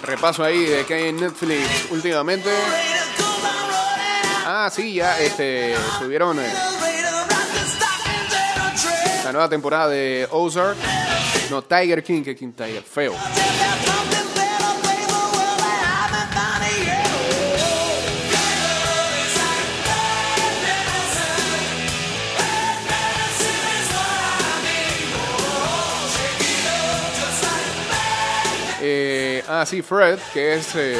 Repaso 0.01 0.43
ahí 0.43 0.65
de 0.65 0.85
que 0.85 0.93
hay 0.95 1.07
en 1.07 1.21
Netflix 1.21 1.87
últimamente. 1.91 2.49
Ah, 4.45 4.69
sí, 4.69 4.95
ya 4.95 5.17
este, 5.21 5.73
subieron 5.99 6.37
eh, 6.41 6.53
la 9.23 9.31
nueva 9.31 9.47
temporada 9.47 9.87
de 9.87 10.27
Ozark. 10.31 10.75
No, 11.49 11.61
Tiger 11.61 12.03
King, 12.03 12.23
que 12.23 12.35
King 12.35 12.51
Tiger, 12.51 12.83
feo. 12.83 13.13
Ah, 29.47 29.65
sí, 29.65 29.81
Fred, 29.81 30.19
que 30.33 30.55
es 30.55 30.73
eh, 30.75 30.97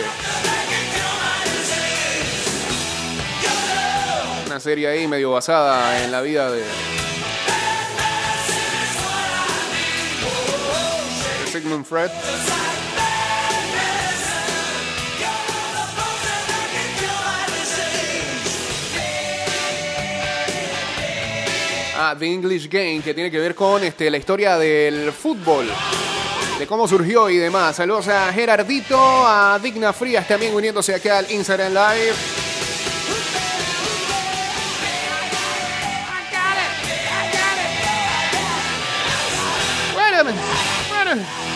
una 4.45 4.60
serie 4.60 4.88
ahí 4.88 5.08
medio 5.08 5.32
basada 5.32 6.03
en 6.03 6.12
la 6.12 6.21
vida 6.21 6.51
de, 6.51 6.60
de 6.60 6.67
Sigmund 11.51 11.86
Fred. 11.86 12.12
Ah, 21.95 22.13
The 22.19 22.25
English 22.25 22.67
Game, 22.67 23.01
que 23.01 23.13
tiene 23.13 23.32
que 23.32 23.39
ver 23.39 23.56
con 23.56 23.82
este, 23.86 24.12
la 24.12 24.17
historia 24.17 24.58
del 24.58 25.13
fútbol 25.13 25.69
de 26.59 26.67
cómo 26.67 26.87
surgió 26.87 27.29
y 27.29 27.37
demás. 27.37 27.75
Saludos 27.75 28.07
a 28.07 28.31
Gerardito, 28.33 28.97
a 28.97 29.59
Digna 29.61 29.93
Frías 29.93 30.27
también 30.27 30.53
uniéndose 30.53 30.95
aquí 30.95 31.09
al 31.09 31.29
Instagram 31.31 31.73
Live. 31.73 32.13
Wait 39.95 40.13
a 40.13 41.53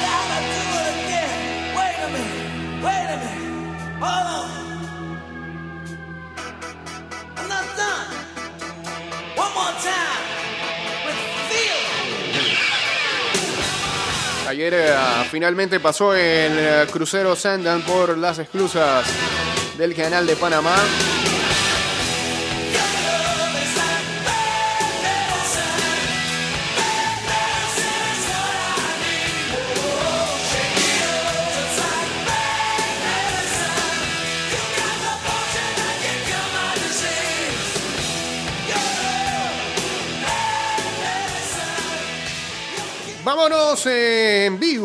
Ayer 14.47 14.73
eh, 14.73 14.95
finalmente 15.29 15.81
pasó 15.81 16.13
el 16.13 16.53
eh, 16.57 16.87
crucero 16.89 17.35
Sandan 17.35 17.81
por 17.81 18.17
las 18.17 18.39
esclusas 18.39 19.05
del 19.77 19.93
canal 19.93 20.25
de 20.25 20.37
Panamá. 20.37 20.75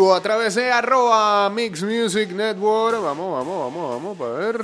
Vivo 0.03 0.21
de 0.21 0.73
arroba 0.73 1.49
Mix 1.51 1.83
Music 1.83 2.31
Network. 2.31 3.01
Vamos, 3.01 3.33
vamos, 3.33 3.73
vamos, 3.73 3.91
vamos 3.91 4.19
para 4.19 4.33
ver. 4.33 4.63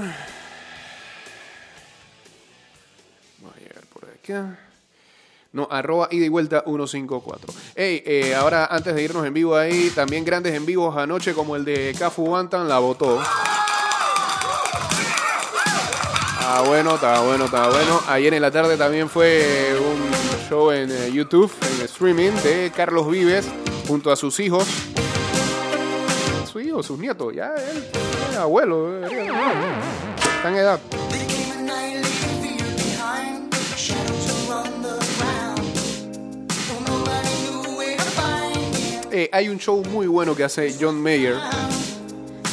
Voy 3.38 3.52
a 3.54 3.60
llegar 3.60 3.84
por 3.92 4.04
acá. 4.04 4.58
No, 5.52 5.68
arroba 5.70 6.08
y 6.10 6.28
vuelta 6.28 6.64
154. 6.66 7.54
Hey, 7.76 8.02
eh, 8.04 8.34
ahora 8.34 8.66
antes 8.66 8.94
de 8.94 9.02
irnos 9.02 9.24
en 9.24 9.32
vivo 9.32 9.56
ahí, 9.56 9.90
también 9.94 10.24
grandes 10.24 10.54
en 10.54 10.66
vivos 10.66 10.96
anoche 10.96 11.34
como 11.34 11.54
el 11.54 11.64
de 11.64 11.94
Cafu 11.96 12.30
Bantan 12.30 12.68
la 12.68 12.80
votó. 12.80 13.20
Ah, 16.40 16.62
bueno, 16.66 16.96
está 16.96 17.20
bueno, 17.20 17.44
está 17.44 17.68
bueno. 17.68 18.00
Ayer 18.08 18.34
en 18.34 18.42
la 18.42 18.50
tarde 18.50 18.76
también 18.76 19.08
fue 19.08 19.76
un 19.78 20.48
show 20.48 20.72
en 20.72 20.90
eh, 20.90 21.12
YouTube, 21.12 21.52
en 21.62 21.84
streaming, 21.84 22.32
de 22.42 22.72
Carlos 22.74 23.08
Vives 23.08 23.46
junto 23.86 24.10
a 24.10 24.16
sus 24.16 24.40
hijos. 24.40 24.66
Sus 26.82 26.98
nietos, 26.98 27.34
ya 27.34 27.54
él 27.54 27.84
es 28.30 28.36
abuelo. 28.36 29.04
Está 29.04 30.48
en 30.48 30.54
edad. 30.54 30.78
Eh, 39.10 39.28
hay 39.32 39.48
un 39.48 39.58
show 39.58 39.82
muy 39.86 40.06
bueno 40.06 40.36
que 40.36 40.44
hace 40.44 40.72
John 40.78 41.02
Mayer, 41.02 41.36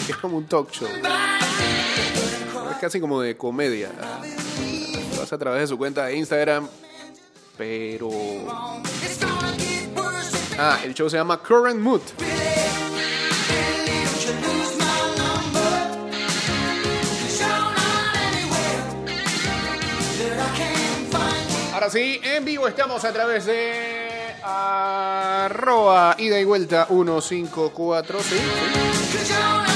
que 0.08 0.14
es 0.14 0.18
como 0.18 0.38
un 0.38 0.46
talk 0.48 0.72
show. 0.72 0.88
Es 2.72 2.78
casi 2.82 3.00
como 3.00 3.22
de 3.22 3.38
comedia. 3.38 3.92
Lo 5.16 5.22
hace 5.22 5.36
a 5.36 5.38
través 5.38 5.62
de 5.62 5.68
su 5.68 5.78
cuenta 5.78 6.06
de 6.06 6.16
Instagram. 6.18 6.68
Pero. 7.58 8.10
Ah, 10.58 10.80
el 10.84 10.96
show 10.96 11.10
se 11.10 11.18
llama 11.18 11.38
Current 11.44 11.80
Mood. 11.80 12.02
Ahora 21.86 21.94
sí, 22.00 22.20
en 22.24 22.44
vivo 22.44 22.68
estamos 22.68 23.06
a 23.06 23.14
través 23.14 23.46
de 23.46 24.34
arroba 24.42 26.16
ida 26.18 26.40
y 26.40 26.44
vuelta 26.44 26.88
154. 26.88 28.24
Sí, 28.24 28.38
sí. 29.24 29.75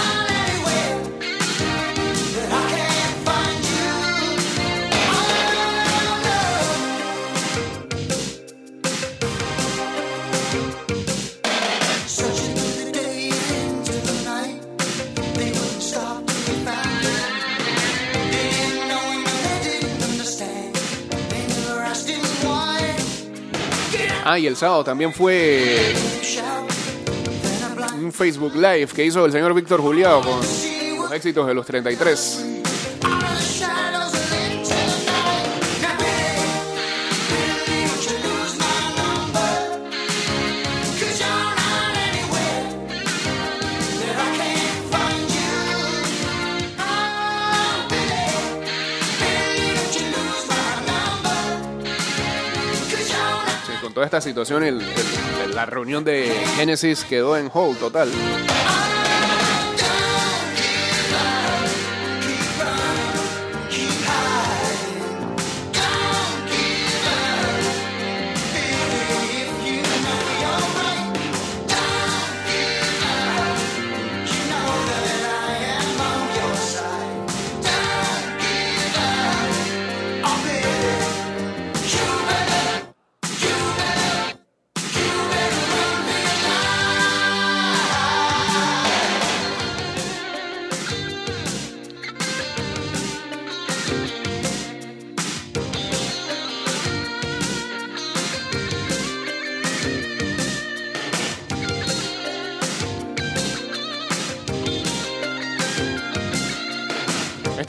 Ah, 24.32 24.38
y 24.38 24.46
el 24.46 24.56
sábado 24.56 24.84
también 24.84 25.12
fue 25.12 25.92
un 27.98 28.12
Facebook 28.12 28.54
Live 28.54 28.90
que 28.94 29.04
hizo 29.04 29.26
el 29.26 29.32
señor 29.32 29.56
Víctor 29.56 29.82
Juliado 29.82 30.22
con 30.22 31.12
éxitos 31.12 31.48
de 31.48 31.56
los 31.56 31.66
33. 31.66 32.49
Situación, 54.22 54.64
el- 54.64 54.82
la 55.54 55.66
reunión 55.66 56.04
de 56.04 56.32
Genesis 56.56 57.04
quedó 57.04 57.38
en 57.38 57.50
hold 57.54 57.78
total. 57.80 58.10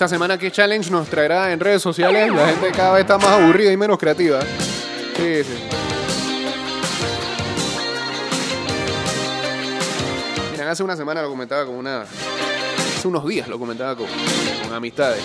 Esta 0.00 0.08
semana, 0.08 0.38
¿qué 0.38 0.50
challenge 0.50 0.90
nos 0.90 1.08
traerá 1.08 1.52
en 1.52 1.60
redes 1.60 1.82
sociales? 1.82 2.32
La 2.32 2.48
gente 2.48 2.72
cada 2.72 2.92
vez 2.94 3.02
está 3.02 3.18
más 3.18 3.38
aburrida 3.38 3.70
y 3.70 3.76
menos 3.76 3.98
creativa. 3.98 4.40
Sí, 4.40 5.44
sí. 5.44 5.52
Miren, 10.52 10.68
hace 10.68 10.82
una 10.82 10.96
semana 10.96 11.20
lo 11.20 11.28
comentaba 11.28 11.66
con 11.66 11.74
una. 11.74 12.00
Hace 12.00 13.08
unos 13.08 13.28
días 13.28 13.46
lo 13.46 13.58
comentaba 13.58 13.94
con, 13.94 14.06
con 14.62 14.72
amistades. 14.72 15.22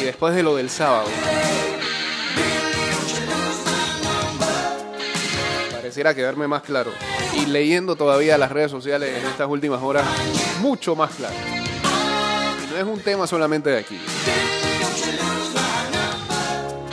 Y 0.00 0.04
después 0.04 0.34
de 0.34 0.42
lo 0.42 0.56
del 0.56 0.70
sábado. 0.70 1.10
Pareciera 5.70 6.14
quedarme 6.14 6.48
más 6.48 6.62
claro. 6.62 6.92
Y 7.34 7.44
leyendo 7.44 7.94
todavía 7.94 8.38
las 8.38 8.50
redes 8.50 8.70
sociales 8.70 9.18
en 9.18 9.26
estas 9.28 9.46
últimas 9.46 9.82
horas, 9.82 10.06
mucho 10.62 10.96
más 10.96 11.10
claro. 11.14 11.53
No 12.74 12.80
es 12.80 12.86
un 12.86 13.00
tema 13.00 13.24
solamente 13.24 13.70
de 13.70 13.78
aquí. 13.78 14.00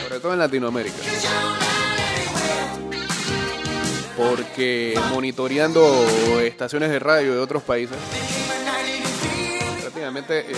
Sobre 0.03 0.19
todo 0.19 0.33
en 0.33 0.37
Latinoamérica. 0.37 0.95
Porque 4.15 4.93
monitoreando 5.09 6.39
estaciones 6.39 6.91
de 6.91 6.99
radio 6.99 7.33
de 7.33 7.39
otros 7.39 7.63
países, 7.63 7.97
prácticamente 9.79 10.51
eh, 10.51 10.55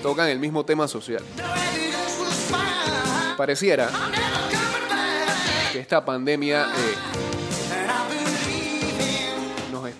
tocan 0.00 0.28
el 0.28 0.38
mismo 0.38 0.64
tema 0.64 0.86
social. 0.86 1.24
Pareciera 3.36 3.90
que 5.72 5.80
esta 5.80 6.04
pandemia 6.04 6.68
eh, 6.68 7.33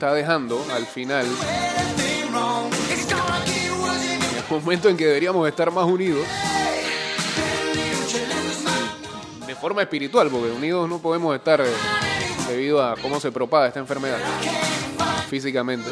está 0.04 0.12
dejando 0.12 0.62
al 0.70 0.84
final 0.84 1.24
el 4.36 4.44
momento 4.50 4.90
en 4.90 4.98
que 4.98 5.06
deberíamos 5.06 5.48
estar 5.48 5.70
más 5.70 5.86
unidos 5.86 6.26
de 9.46 9.54
forma 9.54 9.80
espiritual, 9.80 10.28
porque 10.28 10.50
unidos 10.50 10.90
no 10.90 10.98
podemos 10.98 11.34
estar 11.34 11.62
eh, 11.62 11.64
debido 12.48 12.82
a 12.84 12.96
cómo 12.96 13.18
se 13.18 13.32
propaga 13.32 13.68
esta 13.68 13.80
enfermedad 13.80 14.18
físicamente. 15.30 15.88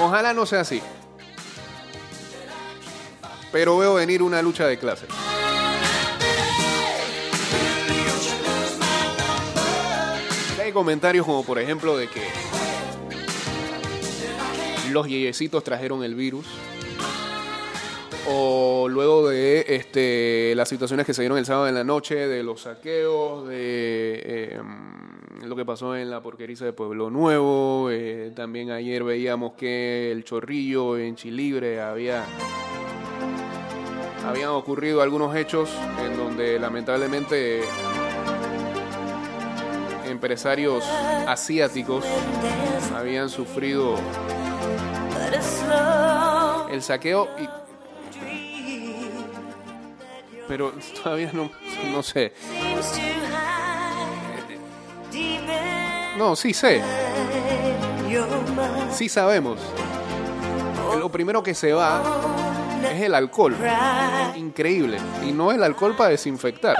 Ojalá 0.00 0.32
no 0.32 0.46
sea 0.46 0.60
así. 0.60 0.80
Pero 3.50 3.76
veo 3.76 3.94
venir 3.94 4.22
una 4.22 4.40
lucha 4.40 4.68
de 4.68 4.78
clases. 4.78 5.08
Comentarios 10.78 11.26
como 11.26 11.42
por 11.42 11.58
ejemplo 11.58 11.96
de 11.96 12.06
que 12.06 12.22
los 14.92 15.08
yeyecitos 15.08 15.64
trajeron 15.64 16.04
el 16.04 16.14
virus. 16.14 16.46
O 18.28 18.86
luego 18.88 19.28
de 19.28 19.64
este, 19.66 20.52
las 20.54 20.68
situaciones 20.68 21.04
que 21.04 21.14
se 21.14 21.22
dieron 21.22 21.36
el 21.36 21.46
sábado 21.46 21.66
en 21.66 21.74
la 21.74 21.82
noche, 21.82 22.14
de 22.14 22.44
los 22.44 22.60
saqueos, 22.60 23.48
de 23.48 24.22
eh, 24.24 24.60
lo 25.42 25.56
que 25.56 25.64
pasó 25.64 25.96
en 25.96 26.10
la 26.10 26.22
porqueriza 26.22 26.64
de 26.64 26.72
Pueblo 26.72 27.10
Nuevo. 27.10 27.88
eh, 27.90 28.30
también 28.36 28.70
ayer 28.70 29.02
veíamos 29.02 29.54
que 29.54 30.12
el 30.12 30.22
Chorrillo 30.22 30.96
en 30.96 31.16
Chilibre 31.16 31.80
había 31.80 32.24
habían 34.24 34.50
ocurrido 34.50 35.02
algunos 35.02 35.34
hechos 35.34 35.70
en 36.04 36.16
donde 36.16 36.60
lamentablemente 36.60 37.62
empresarios 40.18 40.84
asiáticos 41.28 42.04
habían 42.92 43.30
sufrido 43.30 43.94
el 46.72 46.82
saqueo 46.82 47.28
y 47.38 47.48
pero 50.48 50.72
todavía 51.04 51.30
no 51.32 51.52
no 51.92 52.02
sé. 52.02 52.32
No 56.16 56.34
sí 56.34 56.52
sé. 56.52 56.82
Sí 58.90 59.08
sabemos. 59.08 59.60
Lo 60.98 61.12
primero 61.12 61.44
que 61.44 61.54
se 61.54 61.72
va 61.72 62.02
es 62.92 63.02
el 63.02 63.14
alcohol. 63.14 63.54
Increíble. 64.34 64.98
Y 65.24 65.30
no 65.30 65.52
el 65.52 65.62
alcohol 65.62 65.94
para 65.94 66.10
desinfectar 66.10 66.76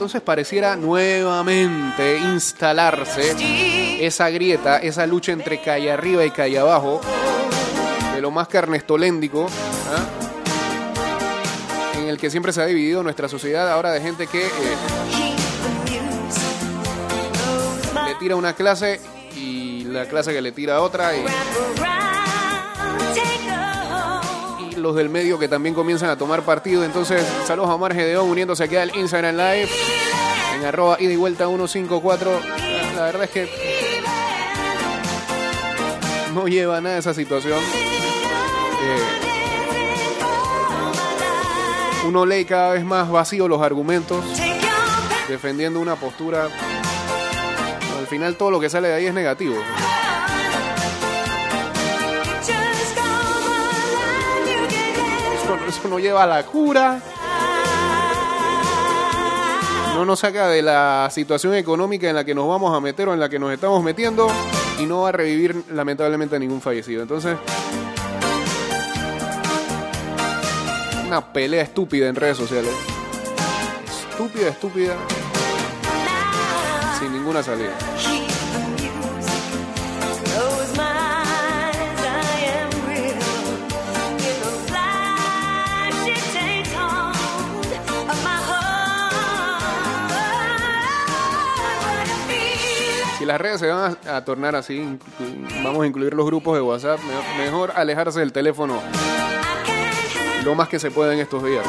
entonces 0.00 0.22
pareciera 0.22 0.76
nuevamente 0.76 2.18
instalarse 2.20 4.06
esa 4.06 4.30
grieta, 4.30 4.78
esa 4.78 5.06
lucha 5.06 5.32
entre 5.32 5.60
calle 5.60 5.92
arriba 5.92 6.24
y 6.24 6.30
calle 6.30 6.58
abajo, 6.58 7.02
de 8.14 8.22
lo 8.22 8.30
más 8.30 8.48
carnestoléndico, 8.48 9.48
¿ah? 9.92 11.98
en 11.98 12.08
el 12.08 12.16
que 12.16 12.30
siempre 12.30 12.54
se 12.54 12.62
ha 12.62 12.64
dividido 12.64 13.02
nuestra 13.02 13.28
sociedad 13.28 13.70
ahora 13.70 13.92
de 13.92 14.00
gente 14.00 14.26
que 14.26 14.46
eh, 14.46 14.76
le 18.06 18.14
tira 18.14 18.36
una 18.36 18.54
clase 18.54 19.02
y 19.36 19.84
la 19.84 20.06
clase 20.06 20.32
que 20.32 20.40
le 20.40 20.52
tira 20.52 20.80
otra 20.80 21.14
y 21.14 21.26
los 24.80 24.94
del 24.96 25.08
medio 25.08 25.38
que 25.38 25.48
también 25.48 25.74
comienzan 25.74 26.10
a 26.10 26.16
tomar 26.16 26.42
partido. 26.42 26.84
Entonces, 26.84 27.24
saludos 27.46 27.70
a 27.70 27.74
Omar 27.74 27.94
Gedeón 27.94 28.28
uniéndose 28.28 28.64
aquí 28.64 28.76
al 28.76 28.94
Instagram 28.96 29.36
Live 29.36 29.68
en 30.56 30.64
arroba 30.64 30.96
ida 31.00 31.12
y 31.12 31.16
vuelta 31.16 31.46
154. 31.46 32.40
La, 32.96 33.02
verdad 33.02 33.24
es 33.24 33.30
que 33.30 33.48
no 36.34 36.46
lleva 36.48 36.80
nada 36.80 36.98
esa 36.98 37.14
situación. 37.14 37.58
Eh, 37.58 39.30
uno 42.06 42.26
lee 42.26 42.44
cada 42.44 42.72
vez 42.72 42.84
más 42.84 43.10
vacío 43.10 43.46
los 43.48 43.62
argumentos, 43.62 44.24
defendiendo 45.28 45.80
una 45.80 45.96
postura. 45.96 46.48
Al 47.98 48.06
final 48.06 48.36
todo 48.36 48.50
lo 48.50 48.60
que 48.60 48.70
sale 48.70 48.88
de 48.88 48.94
ahí 48.94 49.06
es 49.06 49.14
negativo. 49.14 49.56
Eso, 55.68 55.88
no 55.88 55.98
lleva 55.98 56.24
a 56.24 56.26
la 56.26 56.44
cura. 56.44 57.00
No 59.94 60.04
nos 60.04 60.20
saca 60.20 60.48
de 60.48 60.62
la 60.62 61.08
situación 61.10 61.54
económica 61.54 62.08
en 62.08 62.16
la 62.16 62.24
que 62.24 62.34
nos 62.34 62.48
vamos 62.48 62.76
a 62.76 62.80
meter 62.80 63.08
o 63.08 63.14
en 63.14 63.20
la 63.20 63.28
que 63.28 63.38
nos 63.38 63.52
estamos 63.52 63.82
metiendo 63.82 64.28
y 64.78 64.86
no 64.86 65.02
va 65.02 65.10
a 65.10 65.12
revivir 65.12 65.64
lamentablemente 65.70 66.36
a 66.36 66.38
ningún 66.38 66.60
fallecido. 66.60 67.02
Entonces, 67.02 67.36
una 71.06 71.32
pelea 71.32 71.62
estúpida 71.62 72.08
en 72.08 72.14
redes 72.14 72.36
sociales. 72.36 72.72
Estúpida, 74.10 74.48
estúpida, 74.48 74.94
sin 76.98 77.12
ninguna 77.12 77.42
salida. 77.42 77.72
Las 93.30 93.40
redes 93.40 93.60
se 93.60 93.68
van 93.68 93.96
a, 94.08 94.24
tornar 94.24 94.56
así, 94.56 94.98
vamos 95.62 95.84
a 95.84 95.86
incluir 95.86 96.14
los 96.14 96.26
grupos 96.26 96.56
de 96.56 96.62
WhatsApp, 96.62 96.98
me- 97.38 97.44
mejor 97.44 97.72
alejarse 97.76 98.18
del 98.18 98.32
teléfono 98.32 98.80
lo 100.44 100.54
más 100.56 100.68
que 100.68 100.80
se 100.80 100.90
puede 100.90 101.14
en 101.14 101.20
estos 101.20 101.44
días. 101.44 101.64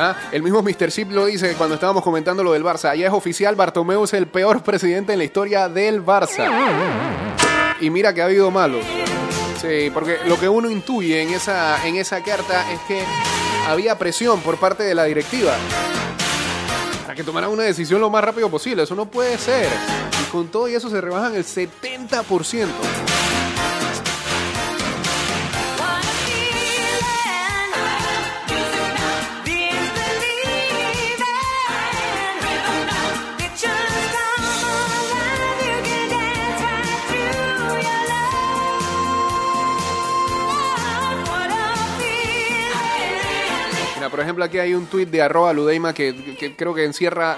Ah, 0.00 0.14
el 0.30 0.42
mismo 0.44 0.62
Mr. 0.62 0.90
Chip 0.92 1.10
lo 1.10 1.26
dice 1.26 1.54
cuando 1.54 1.74
estábamos 1.74 2.04
comentando 2.04 2.44
lo 2.44 2.52
del 2.52 2.62
Barça. 2.62 2.94
Ya 2.96 3.08
es 3.08 3.12
oficial, 3.12 3.56
Bartomeu 3.56 4.04
es 4.04 4.14
el 4.14 4.28
peor 4.28 4.62
presidente 4.62 5.12
en 5.12 5.18
la 5.18 5.24
historia 5.24 5.68
del 5.68 6.04
Barça. 6.04 6.48
Y 7.80 7.90
mira 7.90 8.14
que 8.14 8.22
ha 8.22 8.26
habido 8.26 8.50
malos. 8.52 8.84
Sí, 9.60 9.90
porque 9.92 10.18
lo 10.26 10.38
que 10.38 10.48
uno 10.48 10.70
intuye 10.70 11.22
en 11.22 11.30
esa, 11.30 11.84
en 11.86 11.96
esa 11.96 12.22
carta 12.22 12.70
es 12.72 12.78
que 12.86 13.02
había 13.66 13.98
presión 13.98 14.40
por 14.40 14.56
parte 14.58 14.84
de 14.84 14.94
la 14.94 15.04
directiva 15.04 15.56
para 17.02 17.16
que 17.16 17.24
tomaran 17.24 17.50
una 17.50 17.64
decisión 17.64 18.00
lo 18.00 18.08
más 18.10 18.22
rápido 18.22 18.48
posible. 18.50 18.84
Eso 18.84 18.94
no 18.94 19.06
puede 19.06 19.36
ser. 19.38 19.68
Y 20.22 20.30
con 20.30 20.48
todo 20.48 20.68
y 20.68 20.74
eso 20.74 20.88
se 20.88 21.00
rebajan 21.00 21.34
el 21.34 21.44
70%. 21.44 22.66
Por 44.18 44.24
ejemplo, 44.24 44.44
aquí 44.44 44.58
hay 44.58 44.74
un 44.74 44.86
tuit 44.86 45.08
de 45.10 45.22
arroba 45.22 45.52
Ludeima 45.52 45.94
que, 45.94 46.52
creo 46.58 46.74
que 46.74 46.84
encierra 46.84 47.36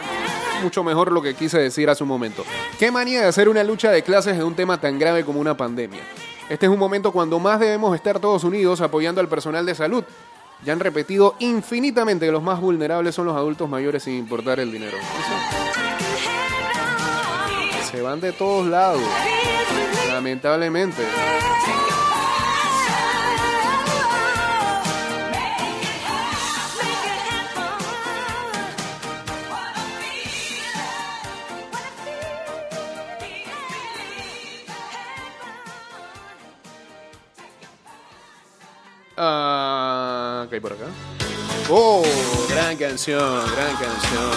mucho 0.63 0.83
mejor 0.83 1.13
lo 1.13 1.21
que 1.21 1.35
quise 1.35 1.59
decir 1.59 1.91
hace 1.91 2.03
un 2.05 2.09
momento. 2.09 2.43
Qué 2.79 2.91
manía 2.91 3.21
de 3.21 3.27
hacer 3.27 3.51
una 3.51 3.63
lucha 3.63 3.91
de 3.91 4.03
clases 4.03 4.39
de 4.39 4.45
un 4.45 4.55
tema 4.55 4.81
tan 4.81 4.99
grave 4.99 5.23
como 5.23 5.41
una 5.41 5.55
pandemia. 5.55 6.01
Este 6.49 6.65
es 6.65 6.73
un 6.73 6.79
momento 6.79 7.13
cuando 7.13 7.39
más 7.39 7.61
debemos 7.61 7.95
estar 7.95 8.19
todos 8.19 8.45
unidos 8.45 8.81
apoyando 8.81 9.21
al 9.21 9.29
personal 9.29 9.67
de 9.67 9.75
salud. 9.75 10.05
Ya 10.65 10.73
han 10.73 10.81
repetido 10.81 11.35
infinitamente 11.41 12.25
que 12.25 12.33
los 12.33 12.43
más 12.43 12.59
vulnerables 12.63 13.15
son 13.15 13.27
los 13.27 13.37
adultos 13.37 13.69
mayores 13.69 14.03
sin 14.05 14.15
importar 14.15 14.59
el 14.59 14.73
dinero. 14.73 14.97
Se 17.91 18.01
van 18.01 18.23
de 18.23 18.33
todos 18.33 18.67
lados, 18.67 19.03
lamentablemente. 20.09 21.03
¿Qué 40.51 40.57
hay 40.57 40.61
por 40.61 40.73
acá? 40.73 40.87
Oh, 41.71 42.03
gran 42.49 42.77
canción, 42.77 43.41
gran 43.55 43.77
canción. 43.77 44.33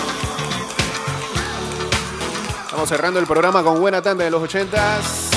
Estamos 2.66 2.88
cerrando 2.88 3.20
el 3.20 3.26
programa 3.26 3.64
con 3.64 3.80
buena 3.80 4.00
tanda 4.00 4.24
de 4.24 4.30
los 4.30 4.44
80s. 4.44 5.32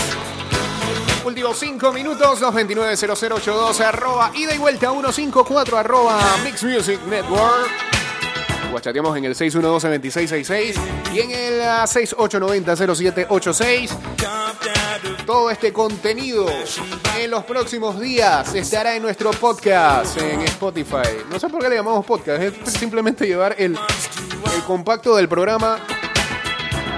Últimos 1.25 1.59
5 1.59 1.93
minutos, 1.93 2.43
229-0082, 2.43 3.81
arroba 3.81 4.31
ida 4.35 4.55
y 4.55 4.59
vuelta 4.59 4.93
154, 4.93 5.79
arroba 5.79 6.21
Mix 6.45 6.63
Music 6.63 7.01
Network. 7.09 7.71
Guachateamos 8.71 9.17
en 9.17 9.25
el 9.25 9.35
612-2666 9.35 10.75
y 11.15 11.21
en 11.21 11.31
el 11.31 11.63
ah, 11.63 11.85
6890-0786. 11.87 13.97
Todo 15.37 15.51
este 15.51 15.71
contenido 15.71 16.47
en 17.19 17.31
los 17.31 17.45
próximos 17.45 18.01
días 18.01 18.55
estará 18.55 18.97
en 18.97 19.03
nuestro 19.03 19.33
podcast 19.33 20.17
en 20.17 20.41
Spotify. 20.41 21.27
No 21.31 21.39
sé 21.39 21.51
por 21.51 21.61
qué 21.61 21.69
le 21.69 21.77
llamamos 21.77 22.07
podcast, 22.07 22.43
es 22.43 22.73
simplemente 22.73 23.27
llevar 23.27 23.55
el, 23.59 23.73
el 23.75 24.63
compacto 24.67 25.15
del 25.15 25.29
programa 25.29 25.79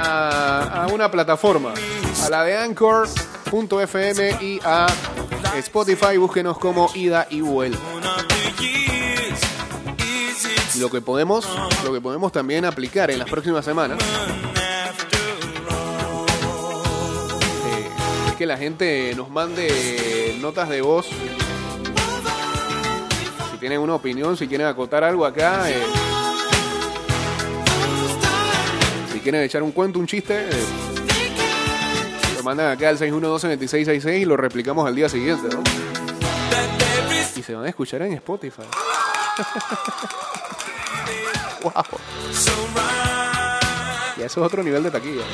a, 0.01 0.87
una 0.93 1.11
plataforma, 1.11 1.75
a 2.23 2.31
la 2.31 2.45
de 2.45 2.57
Anchor.fm 2.57 4.39
y 4.41 4.61
a 4.65 4.87
Spotify. 5.57 6.17
Búsquenos 6.17 6.59
como 6.59 6.93
ida 6.95 7.27
y 7.31 7.41
vuelta. 7.41 7.81
Lo 10.79 10.89
que 10.91 11.01
podemos, 11.01 11.45
lo 11.83 11.93
que 11.93 12.01
podemos 12.01 12.31
también 12.31 12.65
aplicar 12.65 13.11
en 13.11 13.19
las 13.19 13.29
próximas 13.29 13.65
semanas 13.65 13.99
que 18.39 18.47
la 18.47 18.57
gente 18.57 19.13
nos 19.17 19.29
mande 19.31 20.39
notas 20.41 20.69
de 20.69 20.81
voz. 20.81 21.09
Si 23.51 23.59
tienen 23.59 23.81
una 23.81 23.97
opinión, 23.97 24.37
si 24.37 24.47
quieren 24.47 24.69
acotar 24.69 25.03
algo 25.03 25.27
acá, 25.27 25.69
eh, 25.69 25.83
si 29.13 29.19
quieren 29.19 29.43
echar 29.43 29.65
un 29.65 29.73
cuento, 29.73 29.99
un 29.99 30.07
chiste, 30.07 30.47
eh, 30.49 30.65
lo 32.37 32.45
mandan 32.45 32.71
acá 32.71 32.91
al 32.91 32.99
612-2666 32.99 34.21
y 34.21 34.25
lo 34.25 34.37
replicamos 34.37 34.87
al 34.87 34.95
día 34.95 35.09
siguiente. 35.09 35.49
Y 37.35 37.43
se 37.43 37.57
van 37.57 37.65
a 37.65 37.69
escuchar 37.69 38.03
en 38.03 38.13
Spotify. 38.13 38.63
wow. 41.65 41.73
Y 44.17 44.23
eso 44.23 44.41
es 44.41 44.47
otro 44.47 44.63
nivel 44.63 44.85
de 44.85 44.93
taquilla. 44.93 45.25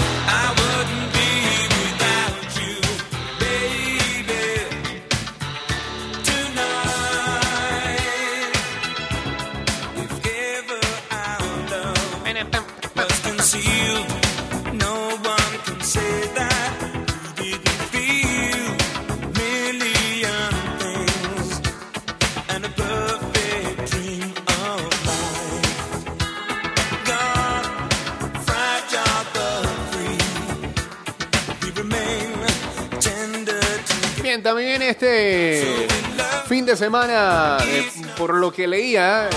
De 36.74 36.78
semana, 36.78 37.58
eh, 37.68 37.88
por 38.18 38.34
lo 38.34 38.52
que 38.52 38.66
leía, 38.66 39.28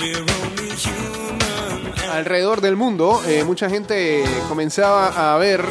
eh, 0.00 0.24
alrededor 2.10 2.62
del 2.62 2.76
mundo, 2.76 3.20
eh, 3.26 3.44
mucha 3.44 3.68
gente 3.68 4.24
comenzaba 4.48 5.34
a 5.34 5.36
ver, 5.36 5.62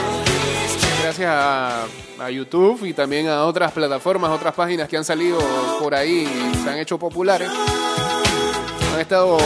gracias 1.01 1.27
a, 1.27 1.85
a 2.19 2.29
YouTube 2.29 2.85
y 2.85 2.93
también 2.93 3.27
a 3.29 3.45
otras 3.45 3.71
plataformas, 3.71 4.29
otras 4.29 4.53
páginas 4.53 4.87
que 4.87 4.95
han 4.95 5.03
salido 5.03 5.39
por 5.79 5.95
ahí, 5.95 6.27
se 6.63 6.69
han 6.69 6.77
hecho 6.77 6.99
populares, 6.99 7.49
han 8.93 8.99
estado 8.99 9.39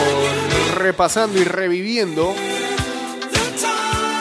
repasando 0.74 1.38
y 1.38 1.44
reviviendo 1.44 2.34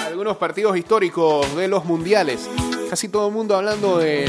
algunos 0.07 0.37
partidos 0.37 0.77
históricos 0.77 1.53
de 1.57 1.67
los 1.67 1.83
mundiales. 1.83 2.49
Casi 2.89 3.07
todo 3.09 3.27
el 3.27 3.33
mundo 3.33 3.55
hablando 3.55 3.99
de 3.99 4.25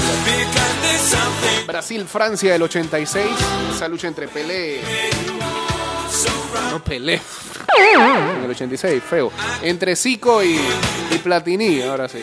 Brasil-Francia 1.67 2.53
del 2.53 2.63
86, 2.63 3.27
esa 3.75 3.89
lucha 3.89 4.09
entre 4.09 4.29
Pelé. 4.29 4.81
No 6.71 6.83
Pelé. 6.85 7.21
En 7.79 8.45
el 8.45 8.51
86, 8.51 9.03
feo. 9.09 9.33
Entre 9.63 9.97
Zico 9.97 10.43
y, 10.45 10.59
y 11.11 11.19
Platini, 11.19 11.83
ahora 11.83 12.09
sí. 12.09 12.19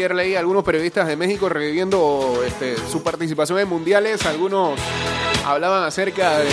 Ayer 0.00 0.14
leí 0.14 0.34
algunos 0.34 0.64
periodistas 0.64 1.06
de 1.06 1.14
México 1.14 1.50
reviviendo 1.50 2.42
este, 2.46 2.74
su 2.88 3.02
participación 3.02 3.58
en 3.58 3.68
mundiales. 3.68 4.24
Algunos 4.24 4.80
hablaban 5.44 5.84
acerca 5.84 6.38
de 6.38 6.48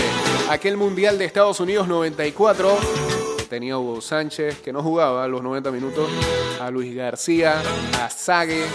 aquel 0.49 0.75
mundial 0.75 1.17
de 1.17 1.23
Estados 1.23 1.61
Unidos 1.61 1.87
94. 1.87 2.77
Tenía 3.49 3.77
Hugo 3.77 4.01
Sánchez, 4.01 4.59
que 4.59 4.73
no 4.73 4.83
jugaba 4.83 5.25
los 5.29 5.41
90 5.41 5.71
minutos, 5.71 6.09
a 6.59 6.69
Luis 6.69 6.93
García, 6.93 7.61
a 8.01 8.09
Sague, 8.09 8.65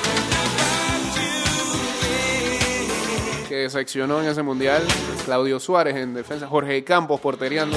que 3.46 3.56
decepcionó 3.56 4.22
en 4.22 4.30
ese 4.30 4.42
mundial, 4.42 4.82
Claudio 5.26 5.60
Suárez 5.60 5.96
en 5.96 6.14
defensa, 6.14 6.46
Jorge 6.46 6.82
Campos 6.82 7.20
porteriando. 7.20 7.76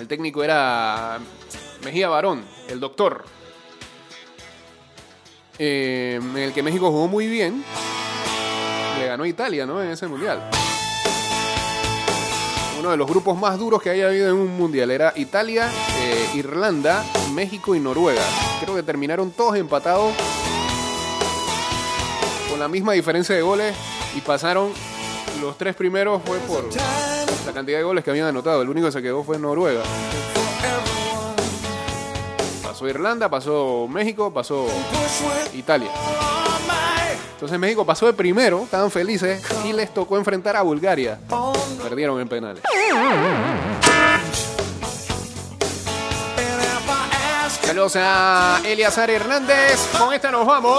El 0.00 0.08
técnico 0.08 0.42
era 0.42 1.20
Mejía 1.86 2.08
Barón, 2.08 2.44
el 2.68 2.80
doctor. 2.80 3.24
Eh, 5.56 6.18
en 6.20 6.36
el 6.36 6.52
que 6.52 6.60
México 6.60 6.90
jugó 6.90 7.06
muy 7.06 7.28
bien. 7.28 7.62
Le 8.98 9.06
ganó 9.06 9.22
a 9.22 9.28
Italia, 9.28 9.66
¿no? 9.66 9.80
En 9.80 9.90
ese 9.90 10.08
mundial. 10.08 10.50
Uno 12.80 12.90
de 12.90 12.96
los 12.96 13.08
grupos 13.08 13.38
más 13.38 13.56
duros 13.56 13.80
que 13.80 13.90
haya 13.90 14.08
habido 14.08 14.28
en 14.30 14.34
un 14.34 14.56
mundial 14.56 14.90
era 14.90 15.12
Italia, 15.14 15.70
eh, 16.00 16.30
Irlanda, 16.34 17.04
México 17.32 17.72
y 17.76 17.78
Noruega. 17.78 18.24
Creo 18.60 18.74
que 18.74 18.82
terminaron 18.82 19.30
todos 19.30 19.54
empatados 19.54 20.12
con 22.50 22.58
la 22.58 22.66
misma 22.66 22.94
diferencia 22.94 23.36
de 23.36 23.42
goles 23.42 23.76
y 24.16 24.22
pasaron 24.22 24.72
los 25.40 25.56
tres 25.56 25.76
primeros 25.76 26.20
fue 26.24 26.38
por 26.40 26.64
la 27.46 27.52
cantidad 27.52 27.78
de 27.78 27.84
goles 27.84 28.02
que 28.02 28.10
habían 28.10 28.26
anotado. 28.26 28.60
El 28.62 28.70
único 28.70 28.88
que 28.88 28.92
se 28.92 29.02
quedó 29.02 29.22
fue 29.22 29.38
Noruega. 29.38 29.84
Pasó 32.76 32.88
Irlanda, 32.88 33.30
pasó 33.30 33.88
México, 33.88 34.30
pasó 34.30 34.66
Italia. 35.54 35.88
Entonces 37.32 37.58
México 37.58 37.86
pasó 37.86 38.04
de 38.04 38.12
primero, 38.12 38.64
estaban 38.64 38.90
felices 38.90 39.42
y 39.64 39.72
les 39.72 39.94
tocó 39.94 40.18
enfrentar 40.18 40.56
a 40.56 40.60
Bulgaria. 40.60 41.18
Perdieron 41.82 42.20
en 42.20 42.28
penales. 42.28 42.62
Saludos 47.62 47.96
a 47.96 48.60
Eliazar 48.62 49.08
Hernández. 49.08 49.88
Con 49.98 50.12
esta 50.12 50.30
nos 50.30 50.46
vamos. 50.46 50.74